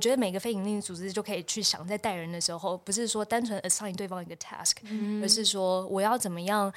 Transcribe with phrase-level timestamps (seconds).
[0.00, 6.72] 我觉得每个非营利组织就可以去想，在带人的时候，不是说单纯 assign 对方一个 task，、嗯、而是说我要怎么样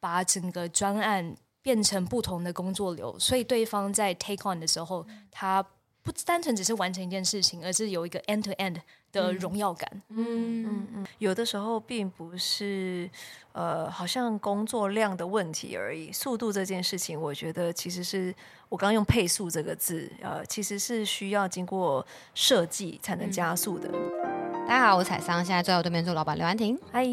[0.00, 5.64] 把整个专案变成不同的工作流，所以对方在 take on 的时候，他
[6.04, 8.76] 不单纯只是完成一件事情，而是有一个 end to end
[9.10, 9.90] 的荣耀感。
[10.10, 13.10] 嗯嗯嗯，有的时候并不是
[13.52, 16.12] 呃，好像工作量的问题而已。
[16.12, 18.34] 速度这件事情，我觉得其实是
[18.68, 23.90] 我刚刚用配速这个字，呃，其实是需要经过设计才能加速的。
[24.68, 27.08] 大家好，我是采桑，现在坐在我对面坐老板刘安婷，嗨。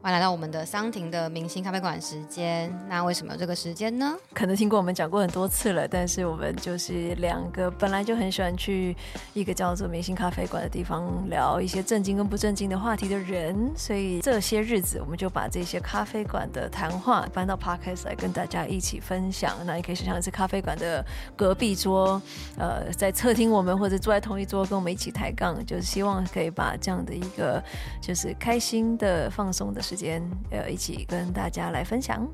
[0.00, 2.72] 欢迎来到我们的桑婷的明星咖啡馆时间。
[2.88, 4.16] 那为什么有这个时间呢？
[4.32, 8.96] 可能听过我们讲过很多次了，但是我们就是两个本来就很喜欢去
[9.34, 19.56] 一个叫做明星咖啡馆的地方聊一些正经跟不正经的话题的人，所以这些日子我们就把这些咖啡馆的谈话搬到 Podcast 来跟大家一起分享。
[19.66, 22.22] 那你可以想象是咖啡馆的隔壁桌，
[22.56, 27.60] 呃，在侧听我们或者坐在同一桌跟我们一起抬杠，就是希望可以把这样的一个
[28.00, 29.82] 就是开心的放松的。
[29.88, 32.28] 时间呃，一起跟大家来分享。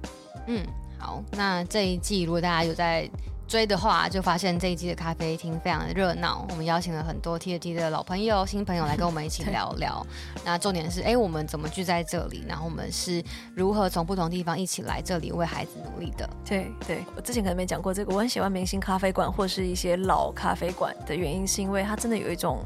[0.48, 0.66] 嗯，
[0.98, 3.08] 好，那这一季如果大家有在
[3.47, 6.44] 追的话，就发现这一季的咖啡厅非常的热闹。
[6.50, 10.05] 我们邀请了很多 TFT 的老朋友、新朋友来跟我们一起聊聊。
[10.44, 12.44] 那重点是，哎，我们怎么聚在这里？
[12.48, 13.22] 然后我们是
[13.55, 16.28] 如何从不同地方一起来这里为孩子努力的？
[16.44, 18.12] 对对，我之前可能没讲过这个。
[18.12, 22.64] 我很喜欢明星咖啡馆或是一些老咖啡馆的原因，是因为它真的有一种。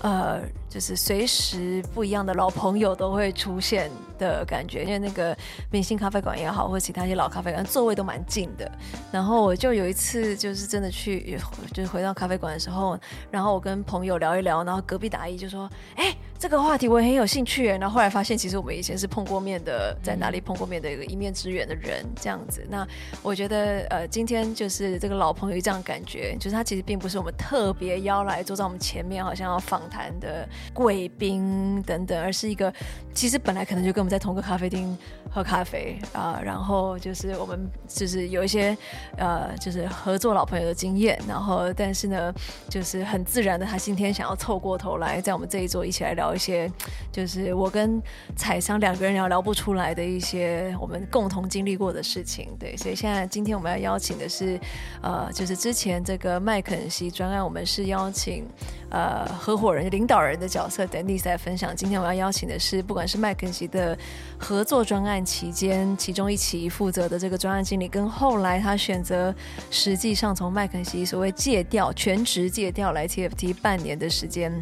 [0.00, 5.36] 呃，就是随时不一样的老朋友都会出现的感觉，因为那个
[5.70, 8.70] 明星咖啡馆也好，或者其他一些老咖啡馆，座位都蛮近的。
[9.10, 11.38] 然后我就有一次，就是真的去，
[11.72, 12.98] 就是回到咖啡馆的时候，
[13.30, 22.64] 然后我跟朋友聊一聊，然后隔壁的阿姨就说：“哎。”这个话题我也很有兴趣，然后后来发现，其实我们以前是碰过面的，在哪里碰过面的一个一面之缘的人，这样子。
[22.70, 22.86] 那
[23.24, 32.72] 我觉得，呃，今天就是这个老朋友这样感觉，就是他其实并不是我们特别邀来坐在我们前面，好像要访谈的贵宾等等，而是一个
[33.12, 34.96] 其实本来可能就跟我们在同个咖啡厅
[35.28, 38.78] 喝咖啡啊，然后就是我们就是有一些
[39.16, 42.32] 呃，就是合作老朋友的经验，然后但是呢，
[42.68, 46.27] 就是很自然的，他今天想要凑过头来，在我们这一桌一起来聊。
[46.28, 46.70] 聊一些，
[47.10, 48.00] 就是我跟
[48.36, 54.60] 采桑两个人聊聊不出来的一些我们共同经历过的事情，对，所以现在今天我们要邀请的是，
[55.00, 58.46] 呃，就是之前这个麦肯锡专案，我们是邀请
[58.90, 61.74] 呃合伙人、领导人的角色等丽来分享。
[61.74, 63.96] 今天我要邀请的是，不管是麦肯锡的
[64.38, 69.34] 合作专案期间，其中一起负责的这个专案经理，跟后来他选择
[69.70, 74.52] 实际上从麦肯锡所谓借调全职借调来 TFT 半年的时间。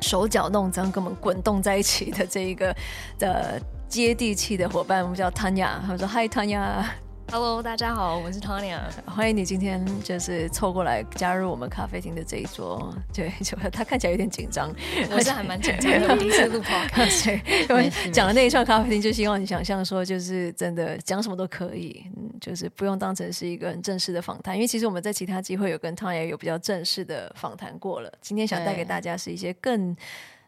[0.00, 2.74] 手脚弄脏，跟我们滚动在一起的这一个
[3.18, 5.80] 的接地气的伙伴，我们叫 Tanya。
[5.80, 6.84] 他们说：“Hi Tanya。”
[7.30, 12.90] Hello，大家好，我是 Tanya，欢迎你今天就是凑过来加入我们咖啡厅的这一桌。
[13.12, 14.74] 对， 就他看起来有点紧张，
[15.10, 28.10] 我是还蛮紧张的， 第一次录 podcast，因为讲的那一串咖啡厅，就希望你想象说，就是真的讲什么都可以，嗯，就是不用当成是一个很正式的访谈，因为其实我们在其他机会有跟 Tanya 有比较正式的访谈过了。
[28.22, 29.94] 今天想带给大家是一些更。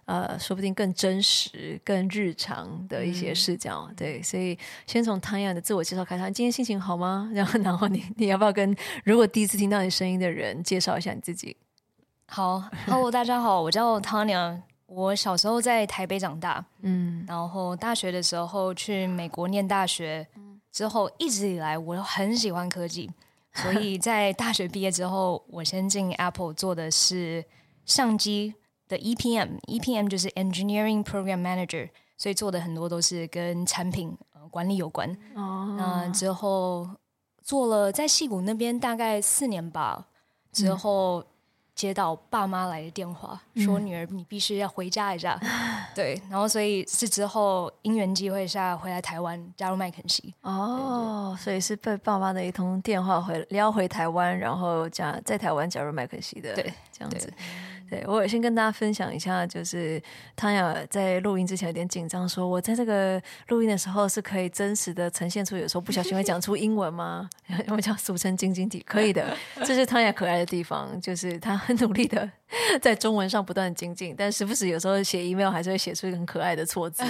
[0.06, 6.24] 呃，说不定更真实、更日常的一些视角，嗯、对，所以先从 Tanya 的自我介绍开始。
[6.32, 7.30] 今天心情好吗？
[7.34, 8.74] 然后，然后你你要不要跟
[9.04, 11.56] 如果第一次听到你声音的人介绍一下你自己？
[12.26, 20.26] 好，Hello，大家好，我叫 Tanya，我小时候在台北长大，嗯，然后大学的时候去美国念大学，
[20.72, 23.10] 之后一直以来我都很喜欢科技，
[23.54, 27.44] 所以 在大学毕业之后，我先进 Apple 做的是
[27.84, 28.54] 相机。
[28.90, 35.08] 的 EPM，EPM 就是 Engineering Program Manager，所以做的很多都是跟产品呃管理有关。
[35.34, 36.86] 哦，那之后
[37.40, 40.06] 做了在戏谷那边大概四年吧，
[40.52, 41.24] 之后
[41.74, 45.38] 接到爸妈来的电话，嗯、说女儿你必须要回家一下。
[45.40, 45.48] 嗯、
[45.94, 50.34] 对，然后所以是之后因缘机会下回来台湾加入麦肯锡。
[50.42, 56.54] 哦，对对，所以是被爸妈的一通电话回撩回台湾，然后加在台湾加入麦肯锡的。
[56.54, 57.32] 对，这样子。
[57.90, 60.00] 对，我先跟大家分享一下，就是
[60.36, 67.28] 汤雅在录音之前有点紧张，说我在这个录音的时候是可以真实的呈现出，有时候不小心会讲出英文吗？
[67.66, 72.30] 我们叫俗称晶晶体，可以的，这是汤雅可爱的地方，就是她很努力的
[72.80, 77.02] 在中文上不断精进，但时不时有时候写 email 还是会写出一个很可爱的错字，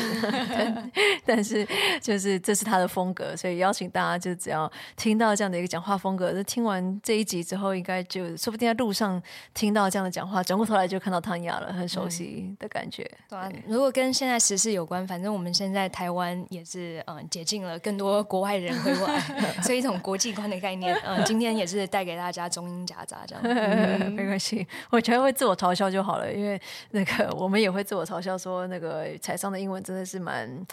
[0.51, 0.91] 但，
[1.27, 1.69] 但是
[2.01, 9.23] 就是这是他的风格，所以邀请大家就只要听到这样的一个讲话风格，就听完这一集之后，应该就说不定在路上
[9.53, 10.71] 听到这样的讲话，转过。
[10.71, 13.03] 头来就看到汤雅了，很熟悉的感觉。
[13.29, 19.19] 对啊，如果跟现在时事有关，反正我们现在台湾也是嗯解禁了，更多国外人会过来，
[19.65, 20.95] 所以一种国际观的概念。
[21.05, 23.43] 嗯，今天也是带给大家中英夹杂这样。
[23.43, 26.61] 嗯、没关系，我觉得我会自我嘲笑就好了，因为
[26.91, 30.67] 那个 我们也会自我嘲笑说，那个财商的英文真的是蛮。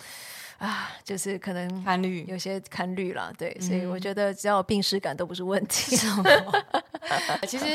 [0.58, 5.96] 啊，就是可能看绿，有些看绿了，对，嗯、所以我觉得只要有病识感都不是问题。
[7.48, 7.66] 其实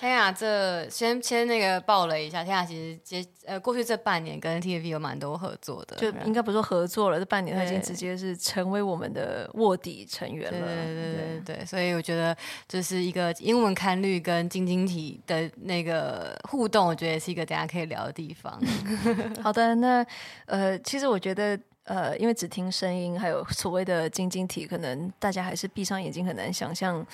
[0.00, 10.50] 天雅这先先那个爆了一下，天雅其实接呃过去这半年跟 TFT 有蛮多合作的，就应该不是说合作了，这半年他已经直接是成为我们的卧底成员了。
[10.50, 18.60] 对对对对对，所以我觉得就是一个英文看绿跟晶晶体的那个互动，我觉得也是一个大家可以聊的地方。
[19.40, 20.04] 好的，那
[20.46, 21.58] 呃，其实我觉得。
[21.84, 27.04] 呃，因为只听声音，还有所谓的晶晶体，可能大家还是闭上眼睛很难想象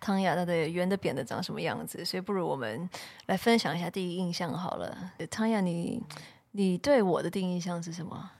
[0.00, 2.88] 汤雅她的圆的、扁的长什么样子，所以不如我们
[3.26, 5.12] 来分享一下第一印象好了。
[5.30, 6.02] 汤雅，你
[6.50, 8.30] 你对我的第一印象是什么？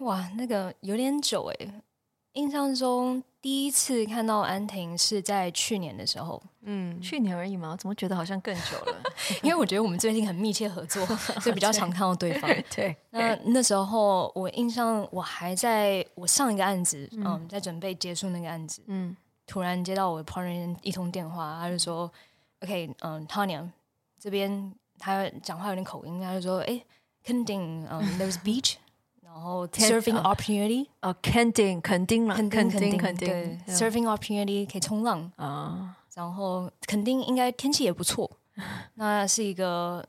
[0.00, 1.72] 哇，那个有点久诶。
[2.38, 9.02] 印象中第一次看到安婷是在去年的时候，嗯，去年而已嘛，我怎么觉得好像更久了？
[9.42, 11.04] 因为我觉得我们最近很密切合作，
[11.42, 12.48] 所以比较常看到对方。
[12.48, 22.10] 对，对那那时候我印象我还在我上一个案子，嗯，嗯，在准备结束那个案子，嗯，突然接到我的 partner 一通电话，他就说
[22.62, 23.68] ：“OK，嗯，Tanya
[24.20, 26.80] 这边他讲话有点口音，他就说：‘哎
[27.24, 28.74] ，Kending，嗯，there's beach。’”
[29.28, 35.30] 然后 surfing opportunity 呃，肯定肯定了，肯定肯定肯定，surfing opportunity 可以冲浪。
[35.36, 38.28] 啊，然后肯定应该天气也不错，
[38.94, 40.04] 那是一个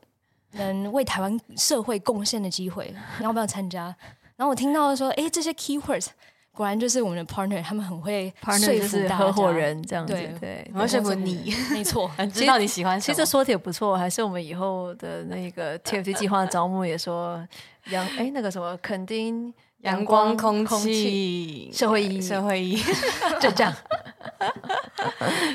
[0.52, 3.94] 能为台湾社会贡献的机会，你 要不要参加？
[4.36, 6.06] 然后我听到说，哎，这些 keywords
[6.52, 12.98] 果然就是我们的 partner，他们很会说服合伙人这样子，对，很会说服你，没错， 知道你喜欢。
[12.98, 17.46] 其实说的也不错，还是我们以后的那个 TFT 计划招募也说。
[17.90, 22.82] 阳哎，那个什么，肯定阳光、空气、社会意义、社会意义，
[23.40, 23.74] 就这样。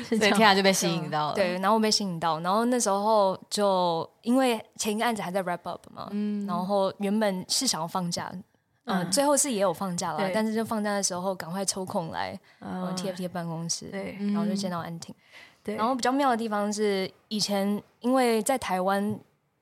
[0.08, 8.30] 所以天雅就被吸引到了，对，然后我被吸引到，然后那时候就因为前一个案子还在 wrap up 嘛，嗯，然后原本是想要放假，
[8.84, 15.14] 嗯，最后是也有放假了，但是就放假的时候赶快抽空来 TFT 的办公室，对，然后就见到安婷，
[15.64, 19.18] 对，然后比较妙的地方是，以前因为在台湾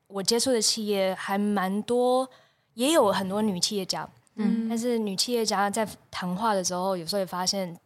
[0.08, 2.28] 我接触的企业还蛮多。
[2.74, 7.76] 也有很多女企业家，嗯，但是女企业家在谈话的时候，有时候也发现，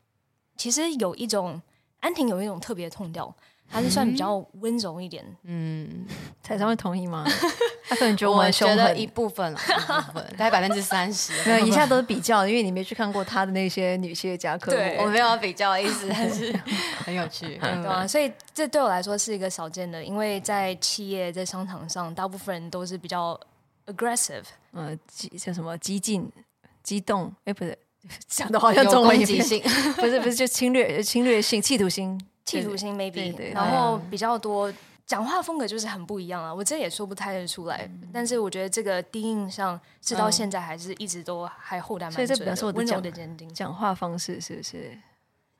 [0.57, 1.61] 其实有一种
[2.01, 3.35] 安婷有一种特别的 tone 调，
[3.67, 5.25] 还是算比较温柔一点。
[5.45, 6.07] 嗯，
[6.43, 7.25] 彩上会同意吗？
[7.89, 11.33] 他可能觉得我们觉得一部分了， 一部分大概百分之三十。
[11.49, 16.55] 没有，以下都是比较，因为你没去看过他的那些女企业家客户，我没有要比较的意思，但是
[17.05, 18.07] 很有趣，对啊？
[18.07, 23.39] 所以这对我来说是一个少见的，因为在企业在商场上，大部分人都是比较。
[23.89, 24.45] aggressive，
[24.79, 26.31] 呃，激叫什么激进、
[26.83, 27.35] 激动？
[27.45, 27.77] 哎，不是，
[28.29, 29.63] 讲的好像中文性，
[29.97, 33.13] 不是不是，就侵略、侵略性、企图心、 企图心，maybe。
[33.13, 33.51] 对对。
[33.51, 34.73] 然后比较多
[35.05, 37.91] 讲话风格就是很不一样啊，我这也说不太得出来。
[38.13, 42.13] 但是我觉得这个第一印象，直到现在还是一直都还后代蛮。
[42.13, 43.53] 所以这表示我的温柔的坚定。
[43.53, 44.97] 讲话方式是不是？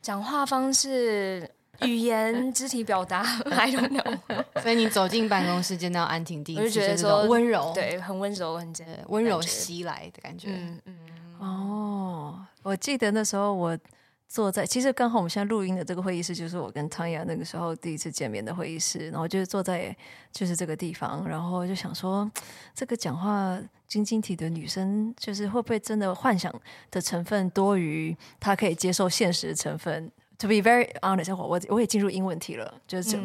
[0.01, 1.51] 讲话方式。
[1.87, 3.21] 语言、肢体表达，
[3.51, 4.19] I don't know。
[4.61, 8.75] 所以你走进办公室见到安婷第一次，我就觉得说温柔，对，很温柔，很
[9.09, 10.51] 温柔袭来的感觉。
[10.51, 10.97] 嗯嗯。
[11.39, 13.79] 哦，我记得那时候我
[14.27, 19.09] 坐在，其实刚好我们现在录音的这个会议室，就是我跟汤雅那个时候第一次见面的会议室。
[19.11, 19.97] 然后就是坐在
[20.33, 22.29] 就是这个地方，然后就想说，
[22.75, 26.53] 这个讲话晶晶体的女生，就是会不会真的幻想
[26.91, 33.19] 的成分多于她可以接受现实的成分？To be very honest，我我我也进入英文题了，就是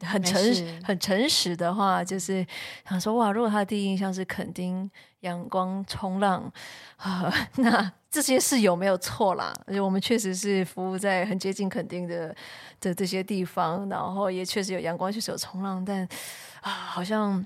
[0.00, 2.46] 很诚实、嗯、很诚实的话，就是
[2.88, 6.52] 想说哇，如果他的第一印象是垦丁阳光冲浪
[6.96, 9.52] 啊， 那这些是有没有错啦？
[9.66, 12.34] 而且我们确实是服务在很接近垦丁的
[12.80, 16.06] 的这些地方，然后也确实有阳光，确实有冲浪，但
[16.60, 17.44] 啊，好像。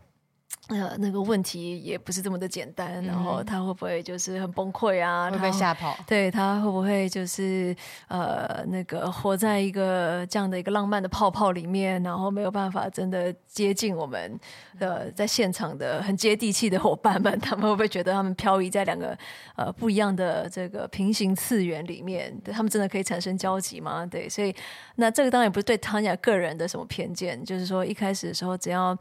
[0.68, 5.30] 呃，那个问题也不是这么的简单，然后他会不会就是很崩溃啊？
[5.30, 5.96] 会被吓跑？
[6.06, 7.74] 对，他会不会就是
[8.08, 14.38] 呃，那个活在一个这样的一个浪漫的泡泡里面，然后没有办法真的接近我们
[14.78, 17.40] 的在现场的很接地气的伙伴们？
[17.40, 19.16] 他们会不会觉得他们漂移在两个
[19.56, 22.38] 呃不一样的这个平行次元里面？
[22.52, 24.04] 他们真的可以产生交集吗？
[24.04, 24.54] 对，所以
[24.96, 28.94] 那这个当然也不是对汤雅个人的什么偏见，就是说一开始的时候，只要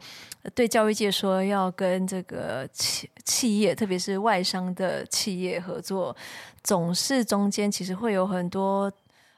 [0.54, 1.57] 对教育界说要。
[1.58, 6.16] 要跟这个企企业，特别是外商的企业合作，
[6.62, 8.90] 总是中间其实会有很多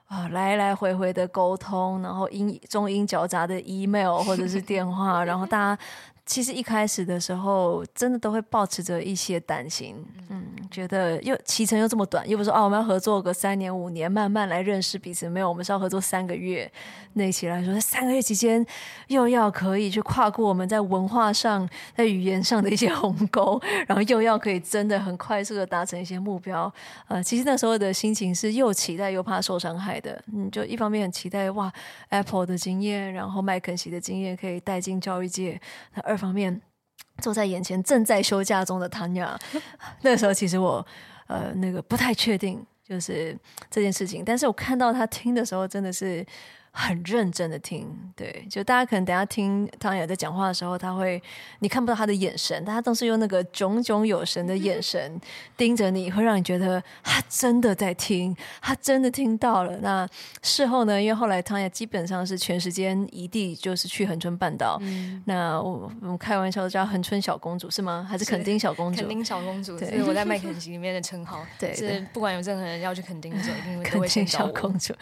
[0.06, 5.82] 啊来来回回的沟通，然后英中英交杂的 email 或者是电话，然后大家
[6.30, 9.96] 其实一开始的时候真的都会抱持着一些担心，
[10.28, 15.28] 嗯，觉得又期程又这么短，又不是说哦，我们要合作个三年五年，慢慢来认识彼此。
[15.28, 16.70] 没有，我们是要合作三个月。
[17.14, 18.64] 那一起来说，三个月期间，
[19.08, 26.72] 又要可以去跨过我们在文化上、在语言上的一些鸿沟，然后又要可以真的很快速的达成一些目标。
[27.08, 30.22] 呃，其实那时候的心情是又期待又怕受伤害的。
[30.32, 31.72] 嗯，就一方面很期待哇
[32.10, 35.60] ，Apple 的经验，然后麦肯锡的经验可以带进教育界。
[35.94, 36.60] 那二方面。
[37.22, 39.36] 坐在眼前正在休假中的 Tanya，
[40.00, 40.86] 那个时候其实我
[41.26, 43.36] 呃那个不太确定就是
[43.70, 46.24] 这件事情，但是我看到他听的时候真的是。
[46.72, 51.20] 很认真的听，对，就大家可能等下听汤雅在讲话的时候，他会
[51.58, 55.20] 你看不到他的眼神，但他都是用那个炯炯有神的眼神
[55.56, 59.76] 盯着你，会让你觉得他真的在听，他真的听到了。
[59.78, 60.08] 那
[60.42, 64.78] 事后呢，因为后来汤雅基本上是全时间一地，就是去恒春半岛。
[64.80, 68.06] 嗯、那我我们开玩笑叫恒春小公主是吗？
[68.08, 69.00] 还是垦丁小公主？
[69.00, 71.44] 垦丁小公主，对，是我在麦 肯锡里面的称号。
[71.58, 74.94] 对，是不管有任何人要去垦丁，就一定会垦丁小公主。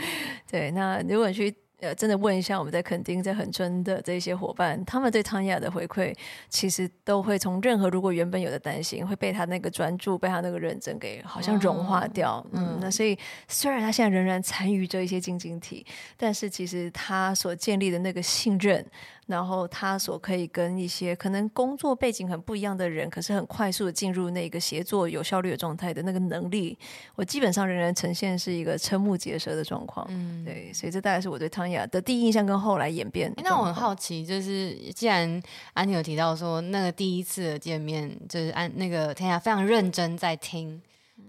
[0.51, 1.55] 对，那如果去。
[1.81, 6.15] 呃，真的问一下我们在垦丁、在恒春的这些伙伴，他们对汤雅的回馈，
[6.49, 12.39] 其实都会从任何如果原本有的担心，会被他那个专注、被他那个认真给好像融化掉。
[12.39, 13.17] 哦、嗯，那所以
[13.47, 18.85] 虽然他现在仍然参与着一些晶晶体，但是其实他所建立的那个信任。
[19.29, 26.77] 然后他所可以跟一些可能工作背景很不一样的人，可是很快速的进入那个协作有效率的状态的那个能力，
[27.15, 30.07] 我基本上仍然呈现是一个瞠目结舌的状况。
[30.09, 33.33] 嗯，对，所以这大概是我对汤雅的第一印象跟后来演变。
[33.45, 35.41] 那我很好奇，就是既然
[35.75, 40.81] 安妮有提到说那个第一次的见面，就是安那个汤雅非常认真在听。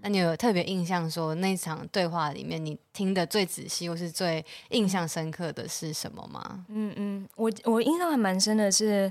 [0.02, 6.64] 那你有特别印象说那场对话里面你听得最仔细或是最印象深刻的是什么吗？
[6.68, 9.10] 嗯嗯，我我印象还蛮深的是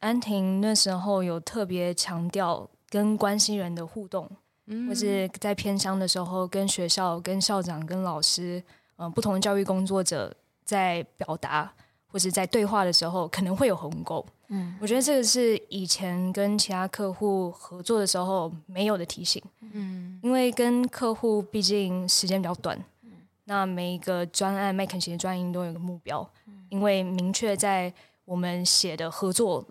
[0.00, 4.30] 安婷那时候有特别强调跟关心人的互动，
[4.66, 8.62] 嗯，或是在偏乡的时候跟学校、跟校长、跟老师，
[8.96, 11.72] 嗯、呃，不同的教育工作者在表达
[12.10, 14.24] 或是在对话的时候可能会有鸿沟。
[14.48, 19.42] 嗯，我觉得这个是以前跟其他客户合作的时候没有的提醒。
[19.72, 23.10] 嗯，因为跟客户毕竟时间比较短，嗯，
[23.44, 27.92] 那每一个专案麦肯锡的专营都有个目标，嗯，因为明确在
[28.24, 29.62] 我们写的合作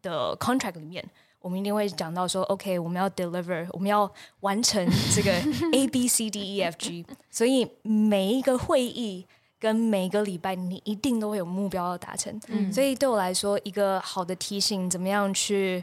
[0.00, 1.04] 的 contract 里面，
[1.40, 4.08] 我们一定会讲到说，OK，我们要 deliver，我们要
[4.40, 5.32] 完成这个
[5.72, 9.26] A B C D E F G， 所以每一个会议。
[9.64, 15.82] 跟每个礼拜，你一定都会有目标要达成，嗯，所以对我来说，一个好的提醒，怎么样去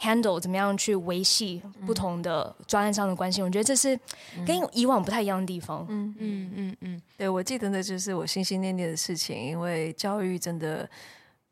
[0.00, 3.88] handle，怎么样去维系不同的专案上的关系，我觉得这是
[4.46, 5.84] 跟以往不太一样的地方。
[5.90, 6.14] 嗯。
[6.18, 10.88] 嗯嗯嗯，对，我记得那就是我心心念念的事情，因为教育真的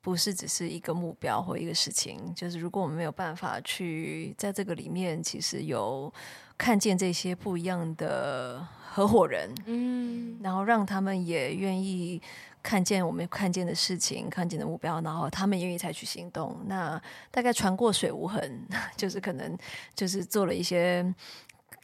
[0.09, 6.11] 不是只是一个目标或一个事情，就是如果我们没有办法去在这个里面，其实有
[6.57, 8.67] 看见这些不一样的。
[8.91, 12.21] 合伙人，嗯，然后让他们也愿意
[12.63, 16.59] 看见我们看见的事情，看见的目标，然后他们愿意采取行动。
[16.67, 17.01] 那
[17.31, 19.57] 大概船过水无痕， 就是可能
[19.95, 21.15] 就是做了一些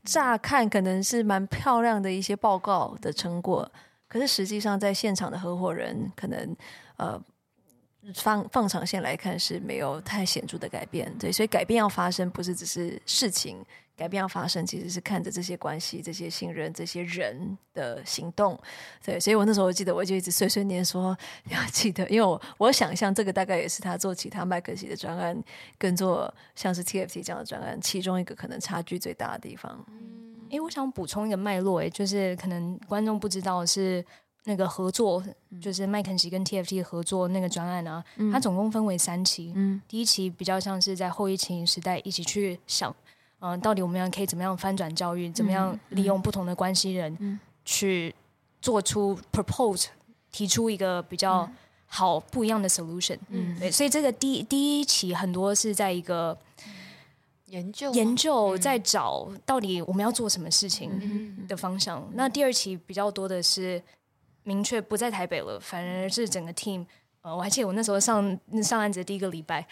[0.02, 3.70] 乍看可能是蛮漂亮的一些报告的成果，
[4.08, 6.56] 可是实际上在现场的合伙人可能
[6.96, 7.22] 呃
[8.14, 11.12] 放放长线来看是没有太显著的改变。
[11.18, 13.64] 对，所以改变要发生，不是只是事情。
[13.96, 18.58] 改变要发生，其实是看着这些关系、这些信任、这些人的行动。
[19.04, 21.16] 对，所以我那时候我记得，我就一直碎碎念说
[21.48, 25.40] ：“要记得，因为我我想象这个大概也是他做其他麦肯锡的专案，
[25.78, 34.04] 跟做像是 TFT 这样的专案，其中一个可能差距最大的地方。”嗯，因为我想补充一个脉络，哎，就是可能观众不知道是
[34.44, 35.24] 那个合作，
[35.60, 39.52] 就是麦肯锡跟 TFT 合作那个专案啊，嗯，它总共分为三期。
[39.54, 42.94] 嗯，第一期比较像是在后疫情时代一起去想。
[43.40, 45.30] 嗯、呃，到底我们要可以怎么样翻转教育？
[45.30, 48.14] 怎么样利用不同的关系人去
[48.60, 49.86] 做出 propose，
[50.30, 51.50] 提出一个比较
[51.86, 53.18] 好不一样的 solution？
[53.28, 56.36] 嗯，对，所以这个第第一期很多是在一个
[57.46, 62.06] 研究研究，在找到底我们要做什么事情的方向。
[62.14, 63.82] 那第二期比较多的是
[64.44, 66.86] 明确不在台北了，反而是整个 team。
[67.22, 69.66] 呃，我还记得我那时候上上案子的第一个礼拜。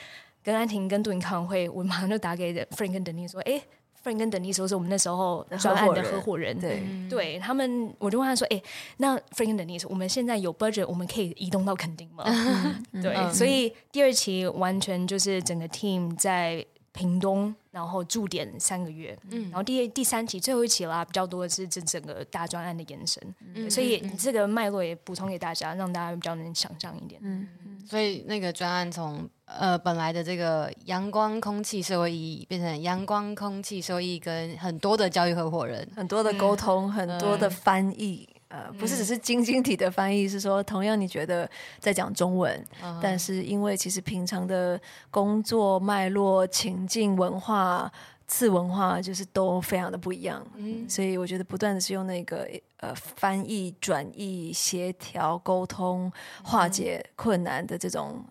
[0.44, 3.62] 跟安婷跟杜云开完会，我马上就打给 Frank 跟 Denise 说：“哎、欸、
[4.02, 8.62] ，Frank 跟 Denise 说是我们那时候专案的合伙人，对，嗯、对他们，我就问他说：哎、欸，
[8.96, 12.24] 那 Frank 跟 Denise，我们现在有 budget，我们可以移动到垦丁吗？
[12.26, 23.22] 嗯、对，嗯、所以第二期完全就是整个 team 在屏东，然后驻点三个月，嗯，然后第第三期最后一期啦，比较多的是这整个大专案的延伸，
[23.54, 27.48] 嗯、所以这个脉络也补充给大家，让大家比较能想象一点，嗯，
[27.88, 29.28] 所以那个专案从。
[29.54, 38.26] 呃本来的这个阳光空气社会意义，变成阳光空气社会意义跟很多的教育合伙人，很多的沟通，嗯、很多的翻译。
[38.52, 44.78] 嗯呃，不是只是晶晶体的翻译，是说同样你觉得在讲中文，嗯、但是因为其实平常的
[45.10, 47.90] 工作脉络、情境、文化、
[48.26, 50.46] 次文化，就是都非常的不一样。
[50.56, 56.12] 嗯，所以我觉得不断的是用那个呃翻译、转译、协调、沟通、
[56.44, 58.22] 化解困难的这种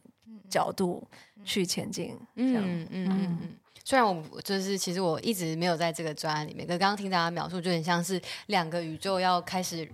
[0.47, 1.03] 角度
[1.43, 2.15] 去前进。
[2.35, 3.07] 嗯嗯嗯
[3.41, 3.57] 嗯。
[3.83, 9.89] 虽然我就是其实我一直没有在这个专案里面，可刚刚听大家描述，就很像是两个宇宙要开始。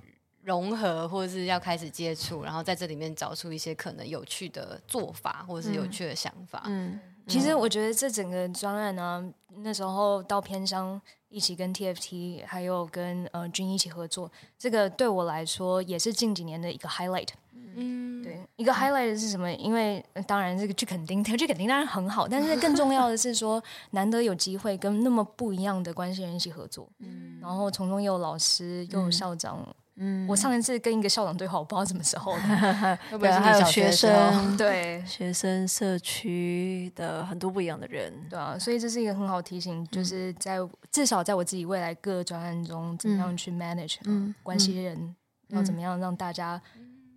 [0.48, 6.64] 融合，或者是要开始接触，然后在这里面找出一些可能有趣的做法，或者是有趣的想法。
[6.68, 9.20] 嗯，嗯，其实我觉得这整个专案呢、啊，
[9.58, 17.28] 那时候到偏商一起跟 TFT 还有跟呃君一起合作，这个对我来说也是近几年的一个 highlight。
[17.76, 19.52] 嗯，对，一个 highlight 是什么？
[19.52, 23.62] 因为当然这个去垦丁，去垦丁当然很好，但是更重要的是说，
[23.92, 26.88] 难得有机会跟那么不一样的关系人一起合作。
[27.00, 29.62] 嗯，然后从中又有老师，又有校长。
[29.68, 40.58] 嗯嗯，我上一次跟一个校长对话，我不知道什么时候的， 对，还有学生，对，学生社区的很多不一样的人，对啊，所以这是一个很好提醒，就是在
[40.92, 45.16] 至少在我自己未来各个专案中，怎么样去 manage 嗯关系人，
[45.50, 46.62] 要怎么样让大家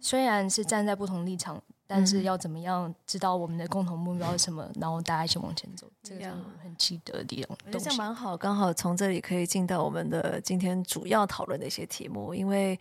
[0.01, 1.63] 虽然是站在不同立场。
[1.93, 6.31] 但是要怎么样知道我们的共同目标是什么，然后大家一起往前走，这个是
[6.63, 7.59] 很值得的地方。
[7.67, 12.79] 我觉得这样蛮好，刚好从这里可以进到我们的今天主要讨论的一些题目，因为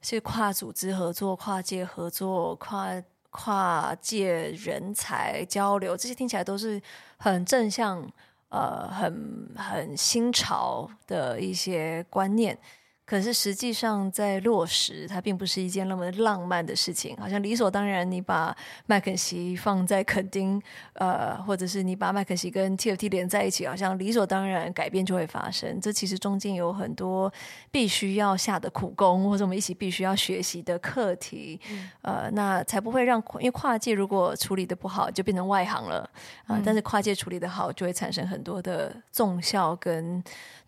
[0.00, 6.80] 是跨组织合作、跨界合作、跨跨界人才交流，这些听起来都是
[7.16, 8.08] 很正向、
[8.50, 12.56] 呃，很很新潮的一些观念。
[13.04, 17.16] 可是实际上，在落实，它并不是一件那么浪漫的事情。
[17.16, 18.56] 好像理所当然，你把
[18.86, 20.62] 麦肯锡放在垦丁，
[20.94, 25.80] 呃，或者是你把麦肯锡跟 TFT 连在一起，好像理所当然改变就会发生。
[25.80, 27.30] 这其实中间有很多
[27.70, 31.60] 必须要下的苦功，或者我们一起必须要学习的课题。
[31.70, 36.08] 嗯、呃，那才不会让，因为跨界如果处理的不好，就变成外行了
[36.46, 36.62] 啊、呃。
[36.64, 40.22] 但是跨界处理的好，就会产生很多的纵效跟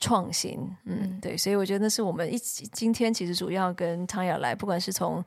[0.04, 0.58] 创新。
[0.84, 2.36] 嗯，对，所以我觉得那是我们一。
[2.38, 5.24] 今天其实主要跟 Tanya 来，不管是从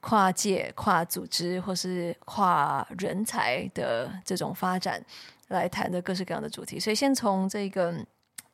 [0.00, 5.04] 跨界、跨组织，或是跨人才的这种发展
[5.48, 6.78] 来谈的各式各样的主题。
[6.78, 7.92] 所以先从这个，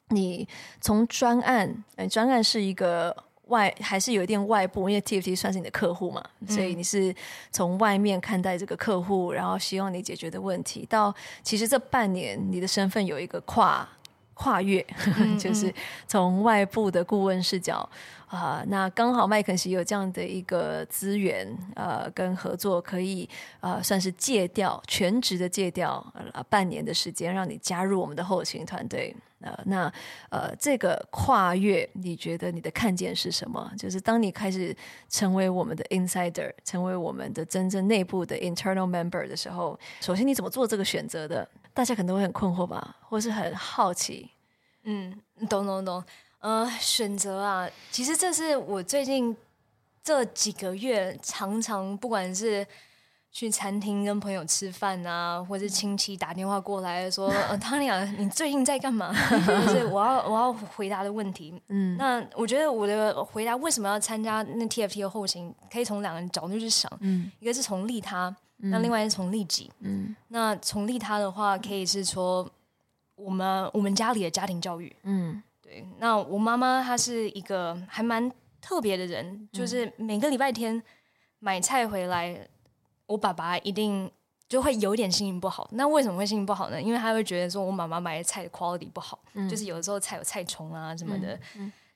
[0.09, 0.49] 你
[0.81, 3.15] 从专案，专案是一个
[3.49, 7.15] 外，还是有一点外部，因为 TFT 算是你的客户嘛，所以你是
[7.53, 10.87] 从外面看待这个客户，然后希望你解决的问题。
[10.89, 13.87] 到其实这半年，你的身份有一个跨。
[14.37, 14.85] 跨越，
[15.40, 15.72] 就是
[16.07, 17.77] 从外部的顾问视角
[18.27, 23.27] 啊、呃，那刚好麦肯锡有这样的一个资源，呃，跟合作可以
[23.61, 29.90] 呃，算是借调全职的借调，呃，半年的时间让你加入我们的后勤团队，呃，那
[30.29, 33.72] 呃，这个跨越，你觉得你的看见是什么？
[33.79, 34.77] 就是当你开始
[35.09, 41.49] 成为我们的 insider，成为我们的真正内部的 internal member 的时候，首先你怎么做这个选择的？
[41.77, 44.31] 大家可能都会很困惑吧，或是很好奇。
[44.85, 46.03] 嗯，懂懂懂。
[46.39, 49.37] 呃，选择啊，其实这是我最近
[50.03, 52.67] 这几个月常常，不管是
[53.31, 59.12] 去餐厅跟朋友吃饭啊，或是亲戚打电话过来说：“呃，Tanya，你最近在干嘛？”
[59.45, 61.61] 就是我要我要回答的问题。
[61.69, 66.91] 嗯，那我觉得我的回答为什么要参加那 TFT 的后勤，可以从两个角度去想。
[67.01, 68.35] 嗯，一个是从利他。
[68.59, 72.51] 那另外是从利己，嗯，那从利他的话，可以是说
[73.14, 75.87] 我们我们家里的家庭教育，嗯，对。
[75.99, 80.83] 那我妈妈她是一个还蛮特别的人，就是每个礼拜天
[81.38, 82.49] 买菜回来，
[83.05, 84.11] 我爸爸一定
[84.49, 85.69] 就会有点心情不好。
[85.73, 86.81] 那为什么会心情不好呢？
[86.81, 89.19] 因为他会觉得说我妈妈买的菜的 quality 不好，
[89.51, 91.38] 就是有的时候菜有菜虫啊什么的。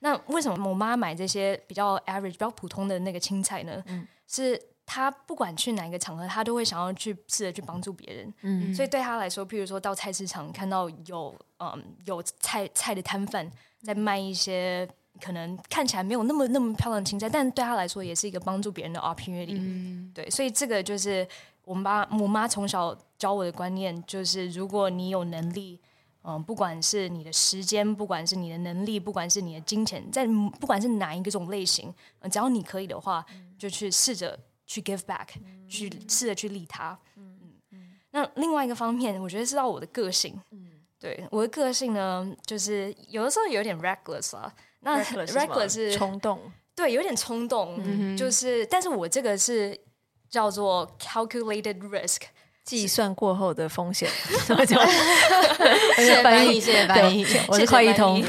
[0.00, 3.82] 那为什么我妈买这些比较 average 比较普通的那个青菜呢？
[4.26, 4.60] 是。
[4.92, 8.34] 他不管去哪一个场合，他都会想要去试着去帮助别人。
[8.40, 13.48] 嗯，所以对他来说，譬如说到菜市场看到有嗯有菜菜的摊贩
[13.84, 14.88] 在卖一些
[15.20, 19.54] 可能看起来没有那么那么漂亮的青菜，但对他来说也是一个帮助别人的 opportunity。
[19.56, 21.24] 嗯，对，所以这个就是
[21.64, 25.80] 我妈我妈从小教我的观念，就是如果你有能力，
[26.24, 30.26] 嗯，不管是你的时间，不管是你的能力，不管是你的金钱，在
[30.58, 31.94] 不管是哪一个种类型，
[32.28, 33.24] 只要你可以的话，
[33.56, 34.36] 就去试着。
[34.70, 35.26] 去 give back，
[35.68, 36.96] 去试着去利他。
[37.16, 37.36] 嗯
[37.72, 37.96] 嗯。
[38.12, 40.40] 那另外一个方面，我觉得是到我的个性。
[40.52, 40.70] 嗯。
[40.96, 44.54] 对，我的个性呢，就是有的时候有点 reckless 啊。
[44.78, 46.40] 那 reckless 是冲动。
[46.76, 47.80] 对，有点冲动。
[47.84, 48.16] 嗯。
[48.16, 49.76] 就是，但是我这个是
[50.28, 52.22] 叫做 calculated risk。
[52.70, 54.08] 计算过后的风险，
[55.96, 58.22] 谢谢翻译，谢谢翻译，我是快译通，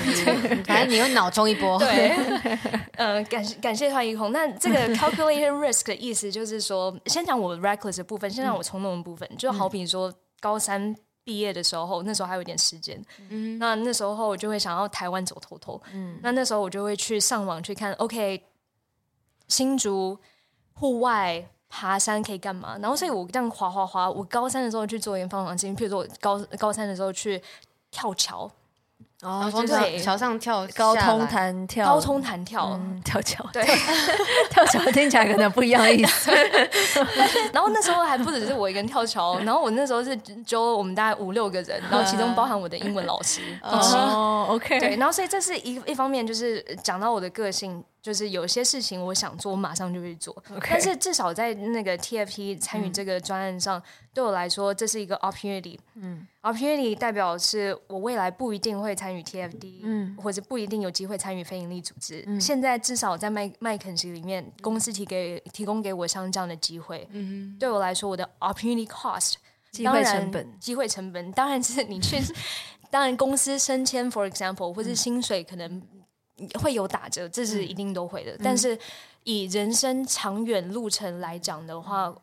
[0.65, 1.77] 反正你用脑冲一波。
[1.77, 2.17] 对，
[2.97, 4.31] 呃，感谢感谢快译通。
[4.31, 12.99] 那这个 calculated risk 的意思就是说，先讲我 reckless 的部分，先讲我冲动的部分，就好比说高三毕业的时候，那时候还有一点时间，
[13.29, 18.41] 嗯，那那时候我就会想要台湾走透透，嗯，那那时候我就会去上网去看，OK，
[19.47, 20.17] 新竹
[20.73, 21.47] 户外。
[21.73, 22.77] 爬山可以干嘛？
[22.81, 27.41] 然后所以我这样滑滑滑，我高三的时候去做一个方法性，譬如说我高高三的时候去
[27.89, 28.51] 跳桥，
[29.21, 29.65] 哦，从
[29.97, 33.63] 桥上跳高通弹跳，高通弹跳，嗯、跳桥，对，
[34.51, 36.29] 跳桥听起来可能不一样的意思。
[37.53, 40.13] 然后那时候还不只是我一个人跳桥，然后我那时候是
[40.45, 43.95] 揪我们大概五六个人，然后其中包含我的英文老师一起。
[43.95, 47.81] 哦，OK，对，然后所以这是一一方面，就是讲到我的个性。
[48.01, 50.35] 就是有些事情我想做，我马上就去做。
[50.67, 55.77] 但是至少在那个 TFT 参与这个专案上，嗯、对我来说这是一个 opportunity。
[55.93, 62.23] 嗯，opportunity 代表是我未来不一定会参与 TFD，嗯，或者不一定有机会参与非营利组织。
[62.25, 67.07] 嗯、现在至少在麦麦肯锡里面，公司提给提供给我像这样的机会。
[67.11, 69.33] 嗯，对我来说，我的 opportunity cost
[69.71, 72.17] 机会成本，机会成本当然是你去，
[72.89, 75.79] 当然公司升迁，for example，或者薪水可能。
[76.59, 78.31] 会有打折，这是一定都会的。
[78.33, 78.77] 嗯、但是
[79.23, 82.15] 以人生长远路程来讲的话，嗯、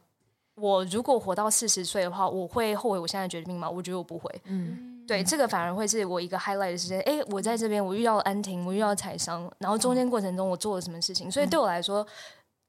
[0.57, 3.69] 我如果活到四十岁的话，我会后悔我现在决定吗？
[3.69, 4.31] 我觉得我不会。
[4.45, 7.01] 嗯，对，这个反而会是我一个 highlight 的时间。
[7.03, 11.29] 哎，我在这边，我遇到了安婷，我遇到了财商，然后中间过程中我做了什么事情？
[11.29, 12.07] 嗯、所以对我来说，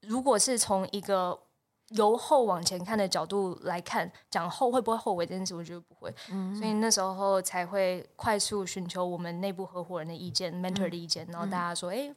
[0.06, 1.38] 如果是从一个
[1.90, 6.12] 由后往前看的角度来看，讲后会不会后悔这件事，我觉得不会。
[6.30, 12.16] 嗯，所以那时候才会快速寻求我们内部合伙人的意见、嗯、mentor 的意见，然后大家说，哎、嗯，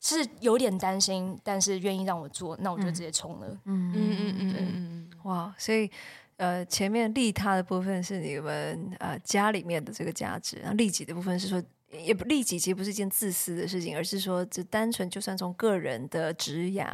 [0.00, 3.46] 是有点担心，但是愿意让我做，那我就直接冲了。
[3.64, 5.90] 嗯嗯嗯嗯嗯嗯，哇，所以
[6.36, 11.62] 呃，前面利他的部分是你们呃家里面的这个价值，然后利己的部分是说。
[11.92, 16.88] 也不利己，其实不是一件自私的事情，而是说，这单纯就算从个人的职涯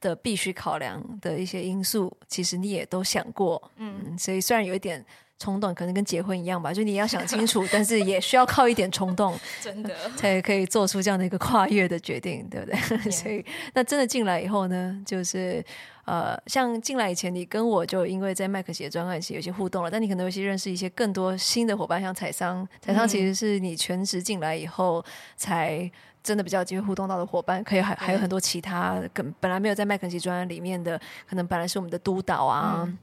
[0.00, 5.04] 的必须考量的一些因素，其实你也都想过，嗯，所以虽然有一点
[5.38, 13.10] 冲动，可能跟结婚一样吧，就你要想清楚，但是也需要靠一点冲动， 真的才可以做出这样的一个跨越的决定，对不对.
[13.10, 15.64] 所以那真的进来以后呢，就是。
[16.04, 22.66] 呃，像进来以前，你跟我就因为在麦肯锡专案系有些互动了，但你可能有些认识一些更多新的伙伴，像彩桑。
[22.80, 25.04] 彩桑其实是你全职进来以后
[25.36, 25.90] 才
[26.22, 32.84] 真的比较有机会互动到的伙伴，可以还还有很多其他跟本来没有在麦肯锡专案里面的，可能本来是我们的督导啊。
[32.86, 32.98] 嗯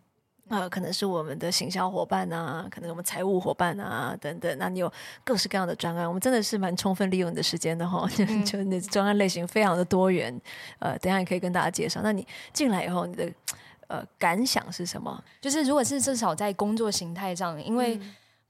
[0.50, 4.58] 呃，可能是我们的行销伙伴啊，可能我们财务伙伴啊，等等。
[4.58, 4.92] 那你有
[5.24, 8.10] 各式各样的专案，我们真的是蛮充分利用你的时间的哈。
[8.18, 10.30] 嗯、就那专案类型非常的多元。
[10.80, 12.02] 呃，等一下也可以跟大家介绍。
[12.04, 13.32] 那你进来以后，你的
[13.88, 15.24] 呃感想是什么？
[15.40, 18.00] 就是如果是至少在工作形态上，因为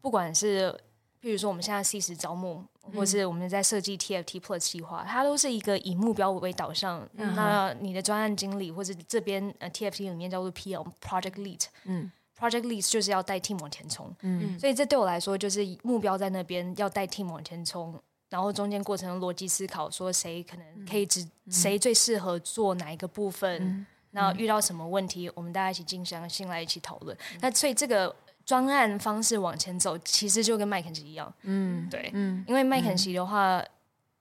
[0.02, 0.74] 不管是
[1.22, 2.64] 譬如说我们现在 C 十招募。
[2.92, 7.08] 或是我们在设计 TFT Plus 计划，它都是一个以目标为导向。
[7.18, 17.94] 嗯、那你的专案经理或者这边呃 TFT 里面叫做 PM Project Lead，嗯，Project Lead 就是要带 team 往前冲，嗯，所以这对我来说就是目标在那边要带 team 往前冲，
[18.30, 27.16] 然后中间过程逻辑思考，说谁可能可以只谁、嗯、最适合做哪一个部分，嗯、那遇到什么问题，我们大家一起静下心来一起讨论。
[27.34, 28.16] 嗯、那所以这个。
[28.50, 31.32] 专案方式往前走，其实就跟麦肯锡一样。
[31.44, 33.70] 嗯，对，嗯，因为麦肯锡的话，嗯、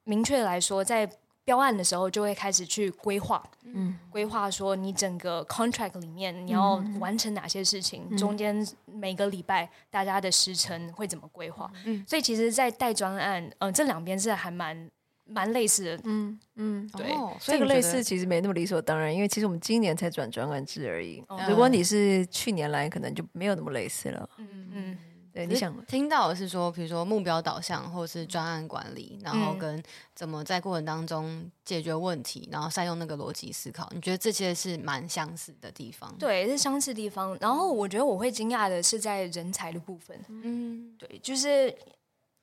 [0.05, 1.11] 明确来说，在
[1.47, 11.73] 标案的时候就会开始去规划，嗯，规划说你整个 contract 里面你要完成哪些事情，嗯、中间每个礼拜大家的时程会怎么规划。
[11.87, 14.91] 嗯，所以其实，在带专案，嗯、呃，这两边是还蛮。
[15.29, 21.23] 蛮类似的，嗯嗯，对，哦、这个类似其实没那么理所当然，因为其实我们今年才转专案制而已。
[21.29, 24.29] 哦、如果你是去年来，可能就没有那么类似了。
[24.39, 24.99] 嗯嗯，嗯
[25.35, 29.81] 对，你想听到的是说，比如说目标导向，或者是专案管理，然后跟
[30.15, 36.13] 怎么在过程当中解决问题，然后善用那个逻辑思考，你觉得这些是蛮相似的地方？
[36.19, 37.37] 对，是相似的地方。
[37.41, 40.19] 然后我觉得我会惊讶的是在人才的部分。
[40.29, 41.73] 嗯，对，就是。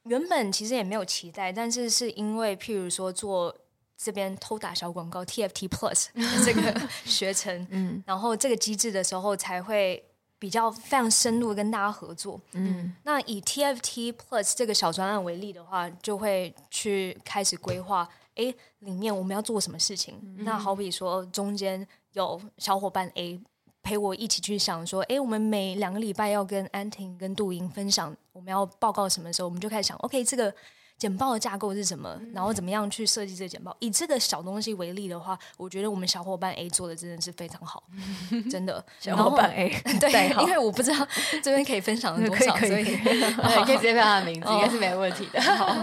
[0.05, 3.55] 原本其实也没有期待，但是是因为譬如说做
[3.97, 6.07] 这边偷打小广告 TFT Plus
[6.45, 10.03] 这个学程，嗯，然后这个机制的时候才会
[10.37, 20.19] 比较非常深入跟大家合作，嗯，那以 TFT Plus 这个小专案为例的话，就会去开始规划，哎，里面我们要做什么事情？
[20.21, 23.39] 嗯，那好比说中间有小伙伴 A。
[23.85, 30.51] 陪我一起去想说，哎，我们每两个礼拜要跟安婷跟杜莹分享我们要报告什么时候，我们就开始想，OK，这个
[30.97, 33.75] 简报的架构是什么，然后怎么样去设计这个简报。
[33.79, 37.83] 以这个小东西为例的话，我觉得我们小伙伴 A 做的真的是非常好，
[38.49, 38.83] 真的。
[38.99, 41.07] 小伙伴 A 对，因为我不知道
[41.43, 45.41] 这边可以分享 多少，所以可以直接分享他的名字，应该是没问题的。
[45.41, 45.75] 好，